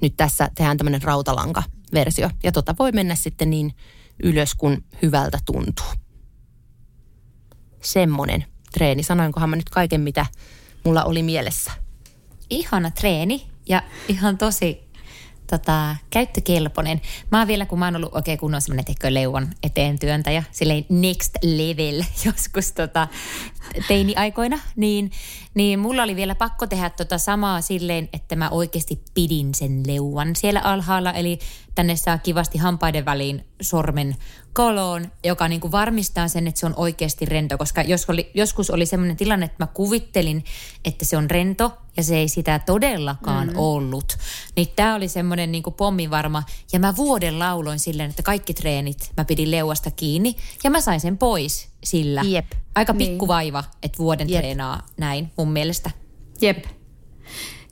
nyt 0.00 0.16
tässä 0.16 0.50
tehdään 0.54 0.76
tämmöinen 0.76 1.02
rautalanka-versio. 1.02 2.30
Ja 2.42 2.52
tota 2.52 2.75
voi 2.78 2.92
mennä 2.92 3.14
sitten 3.14 3.50
niin 3.50 3.75
ylös, 4.22 4.54
kun 4.54 4.84
hyvältä 5.02 5.38
tuntuu. 5.44 5.87
Semmonen 7.82 8.44
treeni. 8.72 9.02
Sanoinkohan 9.02 9.50
mä 9.50 9.56
nyt 9.56 9.70
kaiken, 9.70 10.00
mitä 10.00 10.26
mulla 10.84 11.04
oli 11.04 11.22
mielessä. 11.22 11.72
Ihana 12.50 12.90
treeni 12.90 13.46
ja 13.68 13.82
ihan 14.08 14.38
tosi 14.38 14.91
tota, 15.52 15.97
käyttökelpoinen. 16.11 17.00
Mä 17.30 17.38
oon 17.38 17.49
vielä, 17.49 17.66
kun 17.66 17.78
mä 17.78 17.85
oon 17.85 17.97
ollut 17.97 18.14
oikein 18.14 18.38
kunnon 18.38 18.61
semmoinen 18.61 18.85
tekö 18.85 19.14
leuan 19.14 19.49
eteen 19.62 19.99
työntäjä, 19.99 20.42
silleen 20.50 20.85
next 20.88 21.37
level 21.42 22.02
joskus 22.26 22.73
tota, 22.73 23.09
teini-aikoina, 23.88 24.59
niin, 24.76 25.11
niin 25.54 25.78
mulla 25.78 26.02
oli 26.02 26.16
vielä 26.16 26.35
pakko 26.35 26.66
tehdä 26.66 26.90
tota 26.90 27.18
samaa 27.18 27.61
silleen, 27.61 28.09
että 28.12 28.37
mä 28.37 28.49
oikeasti 28.49 29.02
pidin 29.14 29.54
sen 29.54 29.82
leuan 29.87 30.37
siellä 30.37 30.61
alhaalla, 30.61 31.12
eli 31.12 31.38
tänne 31.75 31.97
saa 31.97 32.18
kivasti 32.18 32.59
hampaiden 32.59 33.04
väliin 33.04 33.44
sormen 33.61 34.16
koloon, 34.52 35.12
joka 35.25 35.49
niin 35.49 35.61
kuin 35.61 35.73
varmistaa 35.73 36.28
sen, 36.28 36.47
että 36.47 36.61
se 36.61 36.66
on 36.66 36.75
oikeasti 36.76 37.25
rento, 37.25 37.59
koska 37.59 37.82
jos 37.82 38.11
oli, 38.11 38.30
joskus 38.35 38.71
oli 38.71 38.87
sellainen 38.87 39.16
tilanne, 39.16 39.47
että 39.47 39.64
mä 39.64 39.66
kuvittelin, 39.66 40.44
että 40.85 41.04
se 41.04 41.16
on 41.16 41.30
rento 41.30 41.78
ja 41.97 42.02
se 42.02 42.16
ei 42.16 42.28
sitä 42.28 42.59
todellakaan 42.59 43.47
mm-hmm. 43.47 43.59
ollut. 43.59 44.18
Niin 44.56 44.68
tämä 44.76 44.94
oli 44.94 45.09
semmoinen 45.09 45.52
niin 45.52 45.62
pommivarma 45.76 46.42
ja 46.73 46.80
mä 46.80 46.97
vuoden 46.97 47.38
lauloin 47.38 47.78
silleen, 47.78 48.11
että 48.11 48.23
kaikki 48.23 48.54
treenit 48.54 49.12
mä 49.16 49.25
pidin 49.25 49.50
leuasta 49.50 49.90
kiinni 49.90 50.37
ja 50.64 50.71
mä 50.71 50.80
sain 50.80 51.00
sen 51.00 51.18
pois 51.18 51.68
sillä. 51.85 52.23
Jep. 52.25 52.47
Aika 52.75 52.94
pikku 52.94 53.28
vaiva, 53.28 53.64
että 53.82 53.99
vuoden 53.99 54.30
Jep. 54.30 54.40
treenaa 54.40 54.87
näin 54.97 55.32
mun 55.37 55.52
mielestä. 55.52 55.90
Jep. 56.40 56.64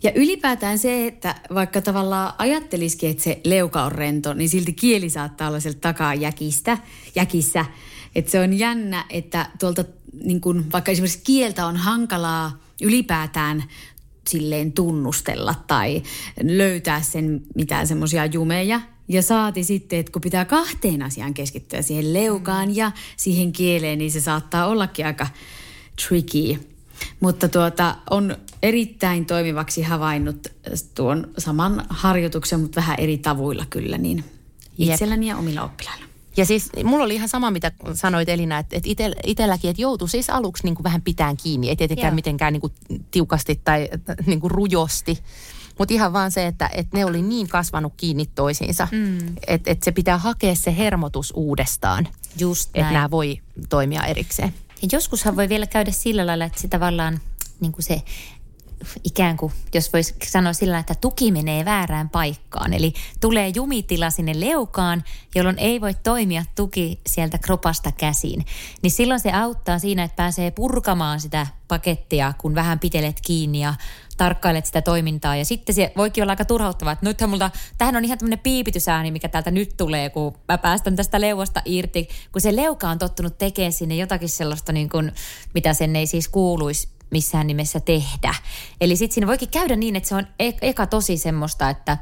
Ja 0.03 0.13
ylipäätään 0.15 0.79
se, 0.79 1.07
että 1.07 1.35
vaikka 1.55 1.83
tavallaan 1.83 2.33
ajattelisikin, 2.39 3.11
että 3.11 3.23
se 3.23 3.41
leuka 3.45 3.83
on 3.83 3.93
rento, 3.93 4.35
niin 4.35 4.49
silti 4.49 4.73
kieli 4.73 5.11
saattaa 5.11 5.49
olla 5.49 5.61
sieltä 5.61 5.81
takaa 5.81 6.15
jäkistä, 6.15 6.79
jäkissä. 7.15 7.65
Että 8.15 8.31
se 8.31 8.41
on 8.41 8.59
jännä, 8.59 9.05
että 9.11 9.51
tuolta 9.59 9.85
niin 10.25 10.41
kun, 10.41 10.65
vaikka 10.73 10.93
esimerkiksi 10.93 11.21
kieltä 11.25 11.67
on 11.67 11.77
hankalaa 11.77 12.59
ylipäätään 12.83 13.65
silleen 14.29 14.73
tunnustella 14.73 15.55
tai 15.67 16.03
löytää 16.43 17.03
sen 17.03 17.43
mitään 17.55 17.87
semmoisia 17.87 18.27
jumeja. 18.27 18.81
Ja 19.09 19.23
saati 19.23 19.65
sitten, 19.65 19.99
että 19.99 20.13
kun 20.13 20.23
pitää 20.23 20.45
kahteen 20.45 21.03
asiaan 21.03 21.35
keskittyä, 21.35 21.83
siihen 21.83 22.15
leukaan 22.15 22.77
ja 22.77 22.93
siihen 23.17 23.53
kieleen, 23.53 23.99
niin 23.99 24.11
se 24.11 24.21
saattaa 24.21 24.67
ollakin 24.67 25.07
aika 25.07 25.27
tricky. 26.09 26.59
Mutta 27.21 27.49
tuota, 27.49 27.97
on 28.11 28.37
erittäin 28.63 29.27
toimivaksi 29.27 29.83
havainnut 29.83 30.49
tuon 30.95 31.29
saman 31.39 31.87
harjoituksen, 31.89 32.61
mutta 32.61 32.81
vähän 32.81 32.97
eri 33.01 33.19
tavuilla 33.19 33.67
kyllä, 33.71 33.99
niin 33.99 34.25
itselläni 34.79 35.29
ja 35.29 35.37
omilla 35.37 35.63
oppilailla. 35.63 36.05
Ja 36.37 36.47
siis 36.47 36.71
mulla 36.85 37.05
oli 37.05 37.15
ihan 37.15 37.29
sama, 37.29 37.51
mitä 37.51 37.73
sanoit 37.95 38.29
Elina, 38.29 38.59
että, 38.59 38.77
että 38.77 38.89
ite, 38.91 39.13
itselläkin, 39.25 39.71
että 39.71 39.83
joutui 39.83 40.09
siis 40.09 40.31
aluksi 40.31 40.65
niin 40.65 40.75
kuin 40.75 40.85
vähän 40.85 41.03
pitään 41.03 41.37
kiinni. 41.37 41.69
Ei 41.69 41.77
tietenkään 41.77 42.13
Joo. 42.13 42.15
mitenkään 42.15 42.53
niin 42.53 42.61
kuin 42.61 42.73
tiukasti 43.11 43.61
tai 43.65 43.89
niin 44.27 44.41
kuin 44.41 44.51
rujosti. 44.51 45.19
Mutta 45.79 45.95
ihan 45.95 46.13
vaan 46.13 46.33
se, 46.33 46.47
että, 46.47 46.71
että 46.75 46.97
ne 46.97 47.05
oli 47.05 47.23
niin 47.23 47.49
kasvanut 47.49 47.93
kiinni 47.97 48.27
toisiinsa, 48.27 48.89
mm. 48.93 49.19
että, 49.47 49.71
että 49.71 49.85
se 49.85 49.93
pitää 49.93 50.19
hakea 50.19 50.55
se 50.55 50.77
hermotus 50.77 51.33
uudestaan. 51.37 52.09
Just 52.39 52.71
Että 52.75 52.93
nämä 52.93 53.11
voi 53.11 53.39
toimia 53.69 54.03
erikseen. 54.03 54.55
Ja 54.83 54.89
joskushan 54.93 55.37
voi 55.37 55.49
vielä 55.49 55.67
käydä 55.67 55.91
sillä 55.91 56.27
lailla, 56.27 56.45
että 56.45 56.61
se 56.61 56.69
tavallaan 56.69 57.21
niin 57.61 57.73
kuin 57.73 57.83
se 57.83 58.03
ikään 59.05 59.37
kuin, 59.37 59.53
jos 59.75 59.93
voisi 59.93 60.15
sanoa 60.25 60.53
sillä 60.53 60.79
että 60.79 60.95
tuki 60.95 61.33
menee 61.33 61.65
väärään 61.65 62.11
paikkaan. 62.11 62.73
Eli 62.73 62.93
tulee 63.21 63.49
jumitila 63.49 64.11
sinne 64.11 64.41
leukaan, 64.41 65.05
jolloin 65.35 65.59
ei 65.59 65.81
voi 65.81 65.95
toimia 65.95 66.45
tuki 66.55 67.01
sieltä 67.07 67.39
kropasta 67.39 67.93
käsin. 67.93 68.47
Niin 68.83 68.91
silloin 68.91 69.21
se 69.21 69.33
auttaa 69.33 69.79
siinä, 69.79 70.05
että 70.05 70.17
pääsee 70.17 70.51
purkamaan 70.51 71.21
sitä 71.21 71.47
pakettia, 71.69 72.33
kun 72.39 72.55
vähän 72.55 72.79
pitelet 72.79 73.21
kiinni 73.21 73.63
ja 73.63 73.75
tarkkailet 74.21 74.67
sitä 74.67 74.83
toimintaa. 74.83 75.37
Ja 75.37 75.45
sitten 75.45 75.75
se 75.75 75.93
voikin 75.97 76.25
olla 76.25 76.33
aika 76.33 76.45
turhauttavaa, 76.45 76.93
että 76.93 77.07
nythän 77.07 77.31
multa, 77.31 77.51
tähän 77.79 77.97
on 77.97 78.05
ihan 78.05 78.19
tämmöinen 78.19 78.39
piipitysääni, 78.39 79.11
mikä 79.11 79.29
täältä 79.29 79.51
nyt 79.51 79.75
tulee, 79.77 80.11
kun 80.11 80.35
mä 80.49 80.59
päästän 80.59 80.97
tästä 80.97 81.21
leuasta 81.21 81.63
irti. 81.65 82.09
Kun 82.33 82.41
se 82.41 82.57
leuka 82.57 82.89
on 82.89 82.99
tottunut 82.99 83.39
tekemään 83.39 83.73
sinne 83.73 83.97
jotakin 83.97 84.29
sellaista, 84.29 84.73
niin 84.73 84.89
kuin, 84.89 85.13
mitä 85.55 85.75
sen 85.75 85.97
ei 85.97 86.07
siis 86.07 86.29
kuuluisi 86.29 86.89
missään 87.11 87.47
nimessä 87.47 87.81
tehdä. 87.81 88.35
Eli 88.81 88.97
sitten 88.97 89.15
siinä 89.15 89.27
voikin 89.27 89.49
käydä 89.49 89.77
niin, 89.77 89.97
että 89.97 90.09
se 90.09 90.15
on 90.15 90.27
e- 90.39 90.53
eka 90.63 90.87
tosi 90.87 91.17
semmoista, 91.17 91.71
että 91.71 91.99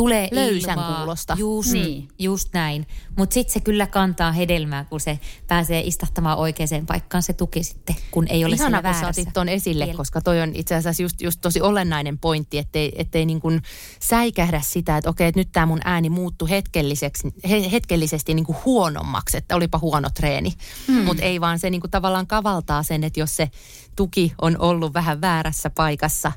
tulee 0.00 0.28
Löysän 0.32 0.78
kuulosta. 0.96 1.36
Just, 1.38 1.72
niin. 1.72 2.08
just 2.18 2.48
näin. 2.52 2.86
Mutta 3.16 3.34
sitten 3.34 3.52
se 3.52 3.60
kyllä 3.60 3.86
kantaa 3.86 4.32
hedelmää, 4.32 4.84
kun 4.84 5.00
se 5.00 5.18
pääsee 5.46 5.80
istahtamaan 5.80 6.38
oikeaan 6.38 6.86
paikkaan 6.86 7.22
se 7.22 7.32
tuki 7.32 7.62
sitten, 7.62 7.96
kun 8.10 8.26
ei 8.28 8.44
ole 8.44 8.54
Ihana, 8.54 8.80
siellä 8.82 9.00
kun 9.00 9.08
otit 9.08 9.28
ton 9.34 9.48
esille, 9.48 9.84
Vielä. 9.84 9.96
koska 9.96 10.20
toi 10.20 10.40
on 10.40 10.50
itse 10.54 10.74
asiassa 10.74 11.02
just, 11.02 11.20
just 11.20 11.40
tosi 11.40 11.60
olennainen 11.60 12.18
pointti, 12.18 12.58
ettei, 12.58 12.92
ettei 12.96 13.26
niin 13.26 13.40
kuin 13.40 13.62
säikähdä 14.02 14.60
sitä, 14.64 14.96
että 14.96 15.10
okei, 15.10 15.28
että 15.28 15.40
nyt 15.40 15.52
tämä 15.52 15.66
mun 15.66 15.80
ääni 15.84 16.10
muuttui 16.10 16.50
hetkelliseksi, 16.50 17.28
he, 17.48 17.70
hetkellisesti 17.72 18.34
niin 18.34 18.46
kuin 18.46 18.58
huonommaksi, 18.64 19.36
että 19.36 19.56
olipa 19.56 19.78
huono 19.78 20.08
treeni. 20.14 20.52
Hmm. 20.86 21.04
Mutta 21.04 21.22
ei 21.22 21.40
vaan 21.40 21.58
se 21.58 21.70
niin 21.70 21.80
kuin 21.80 21.90
tavallaan 21.90 22.26
kavaltaa 22.26 22.82
sen, 22.82 23.04
että 23.04 23.20
jos 23.20 23.36
se 23.36 23.50
tuki 23.96 24.32
on 24.42 24.56
ollut 24.58 24.94
vähän 24.94 25.20
väärässä 25.20 25.70
paikassa, 25.70 26.32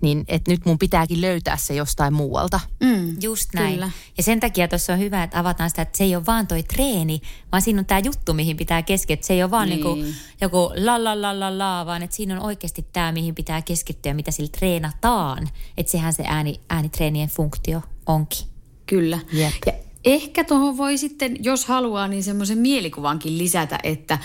niin 0.00 0.24
että 0.28 0.50
nyt 0.50 0.64
mun 0.64 0.78
pitääkin 0.78 1.20
löytää 1.20 1.56
se 1.56 1.74
jostain 1.74 2.14
muualta. 2.14 2.60
Mm, 2.82 3.16
Just 3.22 3.54
näin. 3.54 3.74
Kyllä. 3.74 3.90
Ja 4.16 4.22
sen 4.22 4.40
takia 4.40 4.68
tuossa 4.68 4.92
on 4.92 4.98
hyvä, 4.98 5.22
että 5.22 5.38
avataan 5.38 5.70
sitä, 5.70 5.82
että 5.82 5.98
se 5.98 6.04
ei 6.04 6.16
ole 6.16 6.26
vaan 6.26 6.46
toi 6.46 6.62
treeni, 6.62 7.20
vaan 7.52 7.62
siinä 7.62 7.78
on 7.78 7.86
tämä 7.86 8.00
juttu, 8.04 8.34
mihin 8.34 8.56
pitää 8.56 8.82
keskittyä. 8.82 9.14
Että 9.14 9.26
se 9.26 9.34
ei 9.34 9.42
ole 9.42 9.50
vaan 9.50 9.68
niin. 9.68 9.84
Niin. 9.84 10.02
Niin 10.02 10.14
joku 10.40 10.72
la 10.76 11.04
la 11.04 11.22
la 11.22 11.40
la 11.40 11.58
la, 11.58 11.86
vaan 11.86 12.02
että 12.02 12.16
siinä 12.16 12.36
on 12.36 12.42
oikeasti 12.42 12.86
tämä, 12.92 13.12
mihin 13.12 13.34
pitää 13.34 13.62
keskittyä 13.62 14.10
ja 14.10 14.14
mitä 14.14 14.30
sillä 14.30 14.50
treenataan. 14.58 15.48
Että 15.76 15.92
sehän 15.92 16.12
se 16.12 16.24
ääni, 16.26 16.60
äänitreenien 16.70 17.28
funktio 17.28 17.82
onkin. 18.06 18.46
Kyllä. 18.86 19.18
Jep. 19.32 19.52
Ja 19.66 19.72
ehkä 20.04 20.44
tuohon 20.44 20.76
voi 20.76 20.98
sitten, 20.98 21.44
jos 21.44 21.64
haluaa, 21.64 22.08
niin 22.08 22.22
semmoisen 22.24 22.58
mielikuvankin 22.58 23.38
lisätä, 23.38 23.78
että 23.82 24.18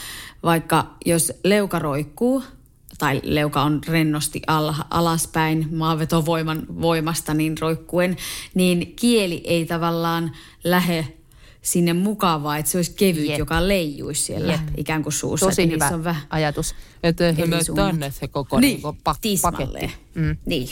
vaikka 0.43 0.95
jos 1.05 1.33
leuka 1.43 1.79
roikkuu 1.79 2.43
tai 3.01 3.22
leuka 3.24 3.62
on 3.62 3.81
rennosti 3.88 4.41
al- 4.48 4.74
alaspäin 4.89 5.67
maanvetovoiman 5.72 6.65
voimasta 6.81 7.34
niin 7.34 7.58
roikkuen, 7.58 8.17
niin 8.53 8.96
kieli 8.96 9.41
ei 9.46 9.65
tavallaan 9.65 10.31
lähe 10.63 11.08
sinne 11.62 11.93
mukavaa, 11.93 12.58
että 12.58 12.72
se 12.72 12.77
olisi 12.77 12.93
kevyt, 12.96 13.27
Jep. 13.29 13.39
joka 13.39 13.67
leijuisi 13.67 14.22
siellä 14.22 14.51
Jep. 14.51 14.62
ikään 14.77 15.03
kuin 15.03 15.13
suussa. 15.13 15.46
Tosi 15.46 15.62
että 15.62 15.74
hyvä 15.75 15.89
on 15.96 16.03
vähän 16.03 16.22
ajatus. 16.29 16.75
Että 17.03 17.24
me 17.48 17.58
tänne 17.75 18.12
se 18.12 18.27
koko 18.27 18.60
niin, 18.60 18.81
niin, 18.84 18.96
pak- 19.03 19.17
paketti. 19.41 19.91
Mm. 20.15 20.38
Niin. 20.46 20.70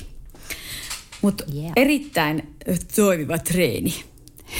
Mutta 1.22 1.44
Yeah. 1.48 1.58
yeah. 1.64 1.74
erittäin 1.76 2.56
toimiva 2.96 3.38
treeni. 3.38 4.04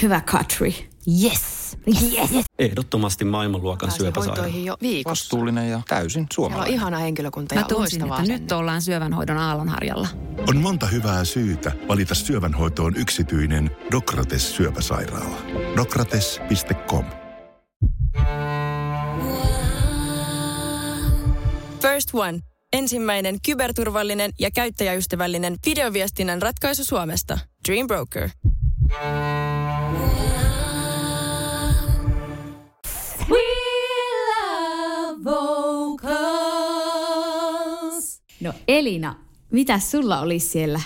Hyvä 0.02 0.20
Katri. 0.20 0.89
Yes. 1.22 1.76
yes. 2.12 2.30
Ehdottomasti 2.58 3.24
maailmanluokan 3.24 3.90
syöpäsairaala. 3.90 4.46
jo 4.46 4.76
viikossa. 4.82 5.10
Vastuullinen 5.10 5.70
ja 5.70 5.82
täysin 5.88 6.10
Siellä 6.12 6.24
on 6.24 6.28
suomalainen. 6.34 6.74
ihana 6.74 6.98
henkilökunta 6.98 7.54
Mä 7.54 7.60
ja 7.60 7.64
tunsin, 7.64 8.02
että 8.02 8.22
nyt 8.22 8.52
ollaan 8.52 8.82
syövänhoidon 8.82 9.38
aallonharjalla. 9.38 10.08
On 10.48 10.56
monta 10.56 10.86
hyvää 10.86 11.24
syytä 11.24 11.72
valita 11.88 12.14
syövänhoitoon 12.14 12.96
yksityinen 12.96 13.70
Dokrates 13.92 14.56
syöpäsairaala. 14.56 15.36
Dokrates.com 15.76 17.04
First 21.82 22.08
One. 22.12 22.40
Ensimmäinen 22.72 23.36
kyberturvallinen 23.46 24.30
ja 24.38 24.50
käyttäjäystävällinen 24.50 25.56
videoviestinnän 25.66 26.42
ratkaisu 26.42 26.84
Suomesta. 26.84 27.38
Dream 27.68 27.86
Broker. 27.86 28.30
No 38.40 38.52
Elina, 38.68 39.14
mitä 39.50 39.78
sulla 39.78 40.20
olisi 40.20 40.48
siellä 40.48 40.80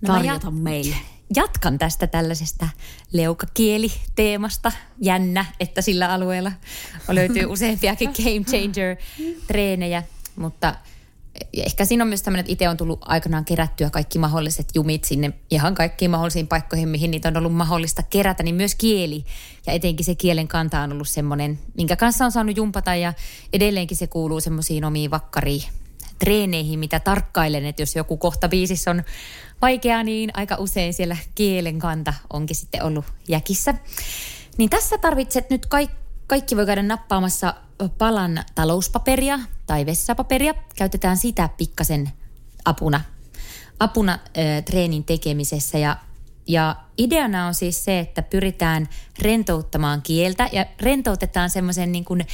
No 0.00 0.14
tarjota 0.14 0.48
jat- 0.48 0.50
meille? 0.50 0.96
Jatkan 1.36 1.78
tästä 1.78 2.06
tällaisesta 2.06 2.68
leukakieliteemasta. 3.12 4.72
Jännä, 5.02 5.44
että 5.60 5.82
sillä 5.82 6.12
alueella 6.12 6.52
löytyy 7.08 7.44
useampiakin 7.52 8.10
game 8.16 8.40
changer-treenejä, 8.50 10.02
mutta 10.36 10.74
ehkä 11.52 11.84
siinä 11.84 12.04
on 12.04 12.08
myös 12.08 12.22
tämmöinen, 12.22 12.40
että 12.40 12.52
itse 12.52 12.68
on 12.68 12.76
tullut 12.76 12.98
aikanaan 13.02 13.44
kerättyä 13.44 13.90
kaikki 13.90 14.18
mahdolliset 14.18 14.68
jumit 14.74 15.04
sinne 15.04 15.32
ihan 15.50 15.74
kaikkiin 15.74 16.10
mahdollisiin 16.10 16.48
paikkoihin, 16.48 16.88
mihin 16.88 17.10
niitä 17.10 17.28
on 17.28 17.36
ollut 17.36 17.54
mahdollista 17.54 18.02
kerätä, 18.02 18.42
niin 18.42 18.54
myös 18.54 18.74
kieli 18.74 19.24
ja 19.66 19.72
etenkin 19.72 20.06
se 20.06 20.14
kielen 20.14 20.48
kanta 20.48 20.80
on 20.80 20.92
ollut 20.92 21.08
semmoinen, 21.08 21.58
minkä 21.76 21.96
kanssa 21.96 22.24
on 22.24 22.32
saanut 22.32 22.56
jumpata 22.56 22.94
ja 22.94 23.12
edelleenkin 23.52 23.96
se 23.96 24.06
kuuluu 24.06 24.40
semmoisiin 24.40 24.84
omiin 24.84 25.10
vakkariin 25.10 25.62
treeneihin, 26.18 26.78
mitä 26.78 27.00
tarkkailen, 27.00 27.64
että 27.66 27.82
jos 27.82 27.96
joku 27.96 28.16
kohta 28.16 28.48
biisissä 28.48 28.90
on 28.90 29.02
vaikea, 29.62 30.02
niin 30.02 30.30
aika 30.34 30.56
usein 30.58 30.94
siellä 30.94 31.16
kielen 31.34 31.78
kanta 31.78 32.14
onkin 32.32 32.56
sitten 32.56 32.82
ollut 32.82 33.04
jäkissä. 33.28 33.74
Niin 34.58 34.70
tässä 34.70 34.98
tarvitset 34.98 35.50
nyt 35.50 35.66
kaikki, 35.66 35.99
kaikki 36.30 36.56
voi 36.56 36.66
käydä 36.66 36.82
nappaamassa 36.82 37.54
palan 37.98 38.44
talouspaperia 38.54 39.38
tai 39.66 39.86
vessapaperia. 39.86 40.54
Käytetään 40.76 41.16
sitä 41.16 41.48
pikkasen 41.56 42.10
apuna, 42.64 43.00
apuna 43.80 44.12
ö, 44.12 44.62
treenin 44.62 45.04
tekemisessä 45.04 45.78
ja 45.78 45.96
ja 46.46 46.76
ideana 46.98 47.46
on 47.46 47.54
siis 47.54 47.84
se, 47.84 47.98
että 47.98 48.22
pyritään 48.22 48.88
rentouttamaan 49.18 50.02
kieltä 50.02 50.48
ja 50.52 50.66
rentoutetaan 50.80 51.50
semmoisen 51.50 51.92
niin 51.92 52.04
kuin 52.04 52.26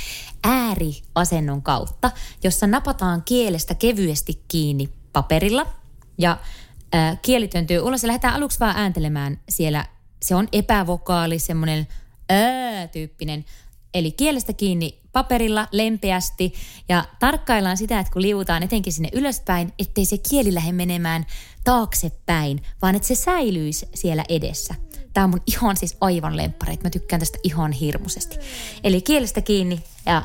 ääriasennon 0.44 1.62
kautta, 1.62 2.10
jossa 2.44 2.66
napataan 2.66 3.22
kielestä 3.22 3.74
kevyesti 3.74 4.42
kiinni 4.48 4.88
paperilla 5.12 5.66
ja 6.18 6.38
ää, 6.92 7.16
kieli 7.22 7.48
työntyy 7.48 7.78
ulos 7.78 8.02
ja 8.02 8.06
lähdetään 8.06 8.34
aluksi 8.34 8.60
vaan 8.60 8.76
ääntelemään 8.76 9.40
siellä. 9.48 9.84
Se 10.22 10.34
on 10.34 10.48
epävokaali, 10.52 11.38
semmoinen 11.38 11.86
ää-tyyppinen. 12.28 13.44
Eli 13.96 14.12
kielestä 14.12 14.52
kiinni 14.52 15.00
paperilla 15.12 15.68
lempeästi 15.72 16.52
ja 16.88 17.04
tarkkaillaan 17.18 17.76
sitä, 17.76 18.00
että 18.00 18.12
kun 18.12 18.22
liuutaan 18.22 18.62
etenkin 18.62 18.92
sinne 18.92 19.08
ylöspäin, 19.12 19.72
ettei 19.78 20.04
se 20.04 20.18
kieli 20.30 20.54
lähde 20.54 20.72
menemään 20.72 21.26
taaksepäin, 21.64 22.62
vaan 22.82 22.94
että 22.94 23.08
se 23.08 23.14
säilyisi 23.14 23.88
siellä 23.94 24.24
edessä. 24.28 24.74
Tämä 25.12 25.24
on 25.24 25.30
mun 25.30 25.42
ihan 25.46 25.76
siis 25.76 25.96
aivan 26.00 26.36
lemppareita. 26.36 26.82
Mä 26.82 26.90
tykkään 26.90 27.20
tästä 27.20 27.38
ihan 27.42 27.72
hirmuisesti. 27.72 28.36
Eli 28.84 29.00
kielestä 29.00 29.40
kiinni 29.40 29.82
ja 30.06 30.22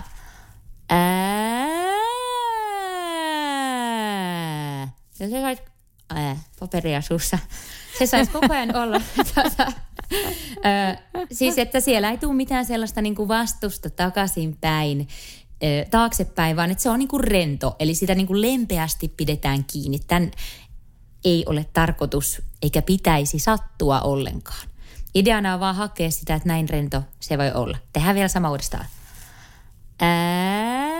ää. 0.90 1.82
Ja 5.20 5.30
se 5.30 5.42
sais, 5.42 5.60
ää, 6.16 6.38
paperia 6.60 7.02
suussa. 7.02 7.40
Se 7.98 8.06
saisi 8.06 8.32
koko 8.32 8.54
ajan 8.54 8.76
olla. 8.76 9.02
Tota, 9.36 9.72
Ö, 10.14 11.26
siis, 11.32 11.58
että 11.58 11.80
siellä 11.80 12.12
ei 12.12 12.18
tule 12.18 12.34
mitään 12.34 12.66
sellaista 12.66 13.02
niin 13.02 13.16
kuin 13.16 13.28
vastusta 13.28 13.90
takaisinpäin, 13.90 15.08
taaksepäin, 15.92 16.56
vaan 16.56 16.72
että 16.72 16.84
se 16.84 16.90
on 16.90 17.00
niin 17.00 17.08
kuin 17.08 17.24
rento. 17.24 17.76
Eli 17.80 17.96
sitä 17.96 18.16
niin 18.16 18.28
kuin 18.28 18.42
lempeästi 18.42 19.08
pidetään 19.18 19.66
kiinni. 19.72 20.00
Tämän 20.00 20.32
ei 21.26 21.44
ole 21.48 21.66
tarkoitus 21.74 22.42
eikä 22.62 22.82
pitäisi 22.82 23.40
sattua 23.40 24.02
ollenkaan. 24.02 24.68
Ideana 25.16 25.54
on 25.54 25.60
vaan 25.60 25.76
hakea 25.76 26.12
sitä, 26.12 26.36
että 26.36 26.48
näin 26.48 26.70
rento 26.70 27.04
se 27.20 27.38
voi 27.38 27.52
olla. 27.52 27.78
Tehdään 27.94 28.16
vielä 28.16 28.28
sama 28.28 28.52
uudestaan. 28.52 28.86
Ää. 30.00 30.91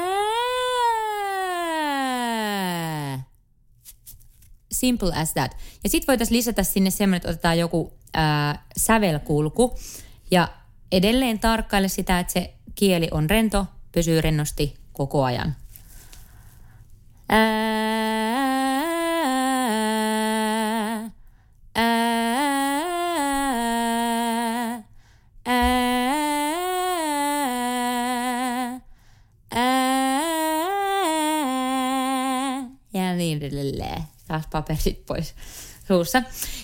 Simple 4.82 5.14
as 5.16 5.34
that. 5.34 5.58
Ja 5.84 5.90
sitten 5.90 6.08
voitaisiin 6.08 6.38
lisätä 6.38 6.64
sinne 6.64 6.90
semmoinen, 6.90 7.18
että 7.18 7.30
otetaan 7.30 7.60
joku 7.60 7.94
ää, 8.14 8.66
sävelkulku 8.78 9.80
ja 10.32 10.48
edelleen 10.92 11.40
tarkkaile 11.40 11.88
sitä, 11.88 12.20
että 12.20 12.34
se 12.34 12.54
kieli 12.76 13.08
on 13.12 13.30
rento, 13.30 13.66
pysyy 13.92 14.22
rennosti 14.22 14.78
koko 14.94 15.24
ajan. 15.24 15.56
Ää, 17.30 17.42
ää, 21.76 22.11
niin 33.22 33.44
edelleen. 33.44 34.02
Taas 34.28 34.44
paperit 34.52 35.06
pois 35.06 35.34
suussa. 35.88 36.24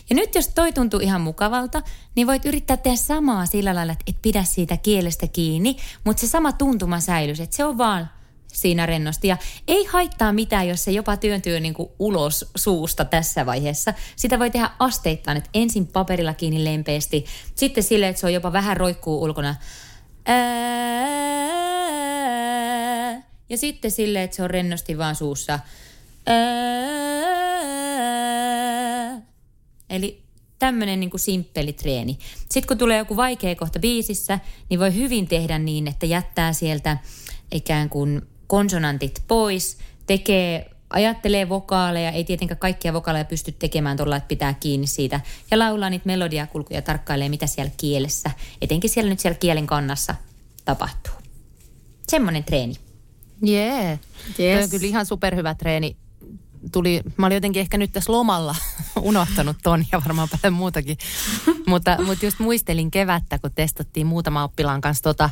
Ja 0.10 0.16
nyt 0.16 0.36
jos 0.36 0.48
toi 0.48 0.74
tuntuu 0.74 1.00
ihan 1.00 1.22
mukavalta, 1.22 1.82
niin 2.16 2.28
voit 2.28 2.46
yrittää 2.46 2.78
tehdä 2.78 2.98
samaa 2.98 3.46
sillä 3.46 3.76
lailla, 3.76 3.94
että 3.94 4.04
et 4.08 4.22
pidä 4.22 4.44
siitä 4.44 4.78
kielestä 4.78 5.28
kiinni, 5.28 5.78
mutta 6.04 6.22
se 6.22 6.28
sama 6.28 6.52
tuntuma 6.52 7.00
säilyisi, 7.00 7.44
että 7.44 7.56
se 7.56 7.66
on 7.66 7.78
vaan 7.78 8.10
siinä 8.48 8.86
rennosti. 8.86 9.28
Ja 9.28 9.38
ei 9.68 9.86
haittaa 9.86 10.34
mitään, 10.34 10.68
jos 10.68 10.84
se 10.84 10.92
jopa 10.92 11.18
työntyy 11.18 11.60
niin 11.60 11.74
kuin 11.74 11.90
ulos 12.00 12.52
suusta 12.56 13.06
tässä 13.06 13.46
vaiheessa. 13.46 13.94
Sitä 14.16 14.40
voi 14.40 14.50
tehdä 14.50 14.70
asteittain, 14.80 15.38
että 15.38 15.50
ensin 15.54 15.88
paperilla 15.88 16.34
kiinni 16.34 16.64
lempeästi, 16.64 17.26
sitten 17.56 17.84
silleen, 17.84 18.10
että 18.10 18.20
se 18.20 18.26
on 18.26 18.34
jopa 18.34 18.54
vähän 18.54 18.78
roikkuu 18.78 19.24
ulkona. 19.24 19.56
Ja 23.50 23.58
sitten 23.58 23.92
silleen, 23.92 24.26
että 24.26 24.36
se 24.36 24.44
on 24.44 24.50
rennosti 24.50 24.98
vaan 24.98 25.16
suussa. 25.16 25.60
Ää, 26.28 26.68
Eli 29.90 30.24
tämmöinen 30.60 31.00
niin 31.00 31.12
simppeli 31.16 31.74
treeni. 31.74 32.18
Sitten 32.40 32.68
kun 32.68 32.78
tulee 32.78 32.98
joku 32.98 33.16
vaikea 33.16 33.56
kohta 33.56 33.80
biisissä, 33.80 34.40
niin 34.70 34.80
voi 34.80 34.96
hyvin 34.96 35.28
tehdä 35.28 35.60
niin, 35.60 35.88
että 35.88 36.06
jättää 36.06 36.54
sieltä 36.54 36.98
ikään 37.52 37.90
kuin 37.90 38.22
konsonantit 38.48 39.24
pois, 39.28 39.78
tekee, 40.08 40.70
ajattelee 40.90 41.50
vokaaleja, 41.50 42.12
ei 42.12 42.24
tietenkään 42.24 42.60
kaikkia 42.60 42.94
vokaaleja 42.94 43.26
pysty 43.26 43.52
tekemään 43.52 43.98
tuolla, 43.98 44.16
että 44.16 44.28
pitää 44.28 44.54
kiinni 44.54 44.88
siitä, 44.88 45.22
ja 45.52 45.60
laulaa 45.60 45.90
niitä 45.90 46.06
melodiakulkuja, 46.06 46.82
tarkkailee 46.82 47.30
mitä 47.30 47.48
siellä 47.48 47.72
kielessä, 47.78 48.32
etenkin 48.62 48.90
siellä 48.90 49.10
nyt 49.10 49.20
siellä 49.20 49.40
kielen 49.40 49.68
kannassa 49.68 50.16
tapahtuu. 50.66 51.14
Semmoinen 52.08 52.44
treeni. 52.44 52.76
Jee. 53.42 53.70
Yeah. 53.70 54.00
Yes. 54.28 54.38
Toi 54.38 54.64
on 54.64 54.70
kyllä 54.70 54.88
ihan 54.88 55.06
superhyvä 55.06 55.56
treeni 55.56 55.98
tuli, 56.72 57.02
mä 57.18 57.26
olin 57.26 57.36
jotenkin 57.36 57.60
ehkä 57.60 57.78
nyt 57.78 57.92
tässä 57.92 58.12
lomalla 58.12 58.56
unohtanut 59.02 59.58
ton 59.64 59.86
ja 59.92 60.02
varmaan 60.02 60.30
paljon 60.30 60.54
muutakin. 60.54 60.98
mutta, 61.68 61.98
mutta 62.06 62.26
just 62.26 62.40
muistelin 62.40 62.92
kevättä, 62.92 63.40
kun 63.40 63.52
testattiin 63.56 64.08
muutama 64.08 64.44
oppilaan 64.44 64.82
kanssa 64.82 65.04
tota, 65.04 65.30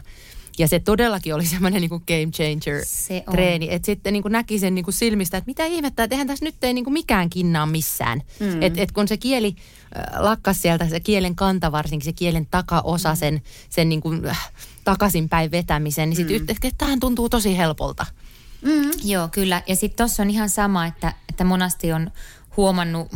ja 0.59 0.67
se 0.67 0.79
todellakin 0.79 1.35
oli 1.35 1.45
semmoinen 1.45 1.81
niin 1.81 1.89
game 1.89 2.31
changer 2.31 2.85
Se 2.85 3.23
on. 3.27 3.33
treeni. 3.33 3.67
Että 3.71 3.85
sitten 3.85 4.13
niin 4.13 4.23
kuin 4.23 4.31
näki 4.31 4.59
sen 4.59 4.75
niin 4.75 4.85
silmistä, 4.89 5.37
että 5.37 5.49
mitä 5.49 5.65
ihmettä, 5.65 6.03
että 6.03 6.13
eihän 6.13 6.27
tässä 6.27 6.45
nyt 6.45 6.63
ei 6.63 6.73
niin 6.73 6.93
mikään 6.93 7.29
kinnaa 7.29 7.65
missään. 7.65 8.21
Mm. 8.39 8.61
Että 8.61 8.81
et 8.81 8.91
kun 8.91 9.07
se 9.07 9.17
kieli 9.17 9.55
äh, 9.97 10.21
lakkas 10.21 10.61
sieltä, 10.61 10.89
se 10.89 10.99
kielen 10.99 11.35
kanta 11.35 11.71
varsinkin, 11.71 12.05
se 12.05 12.13
kielen 12.13 12.47
takaosa, 12.51 13.09
mm. 13.09 13.15
sen, 13.15 13.41
sen 13.69 13.89
niin 13.89 14.01
kuin, 14.01 14.25
äh, 14.25 14.51
takaisinpäin 14.83 15.51
vetämisen, 15.51 16.09
niin 16.09 16.17
sitten 16.17 16.35
mm. 16.35 16.41
yhtäkkiä, 16.41 16.71
tämähän 16.77 16.99
tuntuu 16.99 17.29
tosi 17.29 17.57
helpolta. 17.57 18.05
Mm. 18.61 18.91
Joo, 19.03 19.27
kyllä. 19.27 19.61
Ja 19.67 19.75
sitten 19.75 19.97
tuossa 19.97 20.23
on 20.23 20.29
ihan 20.29 20.49
sama, 20.49 20.85
että, 20.85 21.13
että 21.35 21.43
monasti 21.43 21.93
on 21.93 22.11
huomannut 22.57 23.07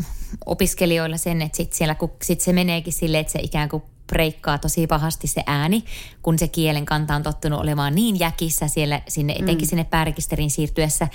opiskelijoilla 0.45 1.17
sen, 1.17 1.41
että 1.41 1.58
sit 1.58 1.73
siellä, 1.73 1.95
kun 1.95 2.12
sit 2.23 2.41
se 2.41 2.53
meneekin 2.53 2.93
silleen, 2.93 3.21
että 3.21 3.34
se 3.34 3.39
ikään 3.39 3.69
kuin 3.69 3.84
breikkaa 4.08 4.58
tosi 4.58 4.88
pahasti 4.88 5.27
se 5.27 5.43
ääni, 5.45 5.84
kun 6.21 6.39
se 6.39 6.47
kielen 6.47 6.86
kanta 6.86 7.15
on 7.15 7.23
tottunut 7.23 7.60
olemaan 7.60 7.95
niin 7.95 8.19
jäkissä 8.19 8.67
siellä, 8.67 9.01
sinne, 9.08 9.34
etenkin 9.34 9.67
mm. 9.67 9.69
sinne 9.69 9.84
päärekisteriin 9.84 10.51
siirtyessä, 10.51 11.08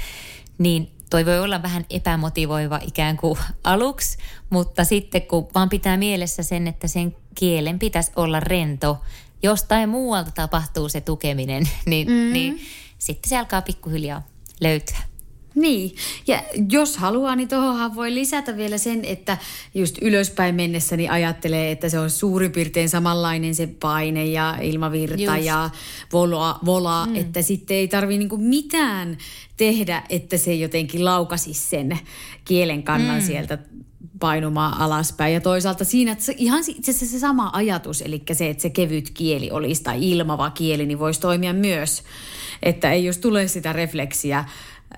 niin 0.58 0.90
toi 1.10 1.26
voi 1.26 1.38
olla 1.38 1.62
vähän 1.62 1.84
epämotivoiva 1.90 2.80
ikään 2.86 3.16
kuin 3.16 3.38
aluksi, 3.64 4.18
mutta 4.50 4.84
sitten 4.84 5.22
kun 5.22 5.48
vaan 5.54 5.68
pitää 5.68 5.96
mielessä 5.96 6.42
sen, 6.42 6.68
että 6.68 6.88
sen 6.88 7.16
kielen 7.34 7.78
pitäisi 7.78 8.12
olla 8.16 8.40
rento, 8.40 8.98
jostain 9.42 9.88
muualta 9.88 10.30
tapahtuu 10.30 10.88
se 10.88 11.00
tukeminen, 11.00 11.68
niin, 11.86 12.08
mm. 12.08 12.32
niin 12.32 12.60
sitten 12.98 13.28
se 13.28 13.38
alkaa 13.38 13.62
pikkuhiljaa 13.62 14.22
löytyä. 14.60 15.13
Niin, 15.54 15.96
ja 16.26 16.42
jos 16.70 16.96
haluaa, 16.96 17.36
niin 17.36 17.48
tuohonhan 17.48 17.94
voi 17.94 18.14
lisätä 18.14 18.56
vielä 18.56 18.78
sen, 18.78 19.04
että 19.04 19.38
just 19.74 19.98
ylöspäin 20.02 20.54
mennessä 20.54 20.96
niin 20.96 21.10
ajattelee, 21.10 21.70
että 21.70 21.88
se 21.88 21.98
on 21.98 22.10
suurin 22.10 22.52
piirtein 22.52 22.88
samanlainen 22.88 23.54
se 23.54 23.66
paine 23.66 24.24
ja 24.24 24.58
ilmavirta 24.62 25.36
just. 25.36 25.46
ja 25.46 25.70
vola, 26.12 26.58
vola 26.64 27.06
mm. 27.06 27.16
että 27.16 27.42
sitten 27.42 27.76
ei 27.76 27.88
tarvitse 27.88 28.18
niinku 28.18 28.36
mitään 28.36 29.18
tehdä, 29.56 30.02
että 30.08 30.36
se 30.36 30.54
jotenkin 30.54 31.04
laukasi 31.04 31.54
sen 31.54 31.98
kielen 32.44 32.82
kannan 32.82 33.20
mm. 33.20 33.26
sieltä 33.26 33.58
painumaan 34.20 34.80
alaspäin. 34.80 35.34
Ja 35.34 35.40
toisaalta 35.40 35.84
siinä 35.84 36.12
että 36.12 36.32
ihan 36.36 36.64
itse 36.68 36.90
asiassa 36.90 37.06
se 37.06 37.18
sama 37.18 37.50
ajatus, 37.52 38.02
eli 38.02 38.22
se, 38.32 38.50
että 38.50 38.62
se 38.62 38.70
kevyt 38.70 39.10
kieli 39.10 39.50
olisi 39.50 39.82
tai 39.82 40.10
ilmava 40.10 40.50
kieli, 40.50 40.86
niin 40.86 40.98
voisi 40.98 41.20
toimia 41.20 41.52
myös. 41.52 42.02
Että 42.62 42.92
ei 42.92 43.04
jos 43.04 43.18
tulee 43.18 43.48
sitä 43.48 43.72
refleksiä 43.72 44.44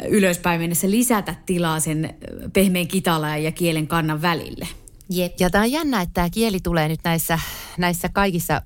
ylöspäin 0.08 0.60
mennessä 0.60 0.90
lisätä 0.90 1.34
tilaa 1.46 1.80
sen 1.80 2.14
pehmeän 2.52 2.88
kitalan 2.88 3.42
ja 3.42 3.52
kielen 3.52 3.86
kannan 3.86 4.22
välille. 4.22 4.68
Jep. 5.08 5.40
Ja 5.40 5.50
tämä 5.50 5.64
on 5.64 5.72
jännä, 5.72 6.00
että 6.00 6.14
tämä 6.14 6.30
kieli 6.30 6.60
tulee 6.60 6.88
nyt 6.88 7.00
näissä, 7.04 7.38
näissä 7.78 8.08
kaikissa, 8.08 8.62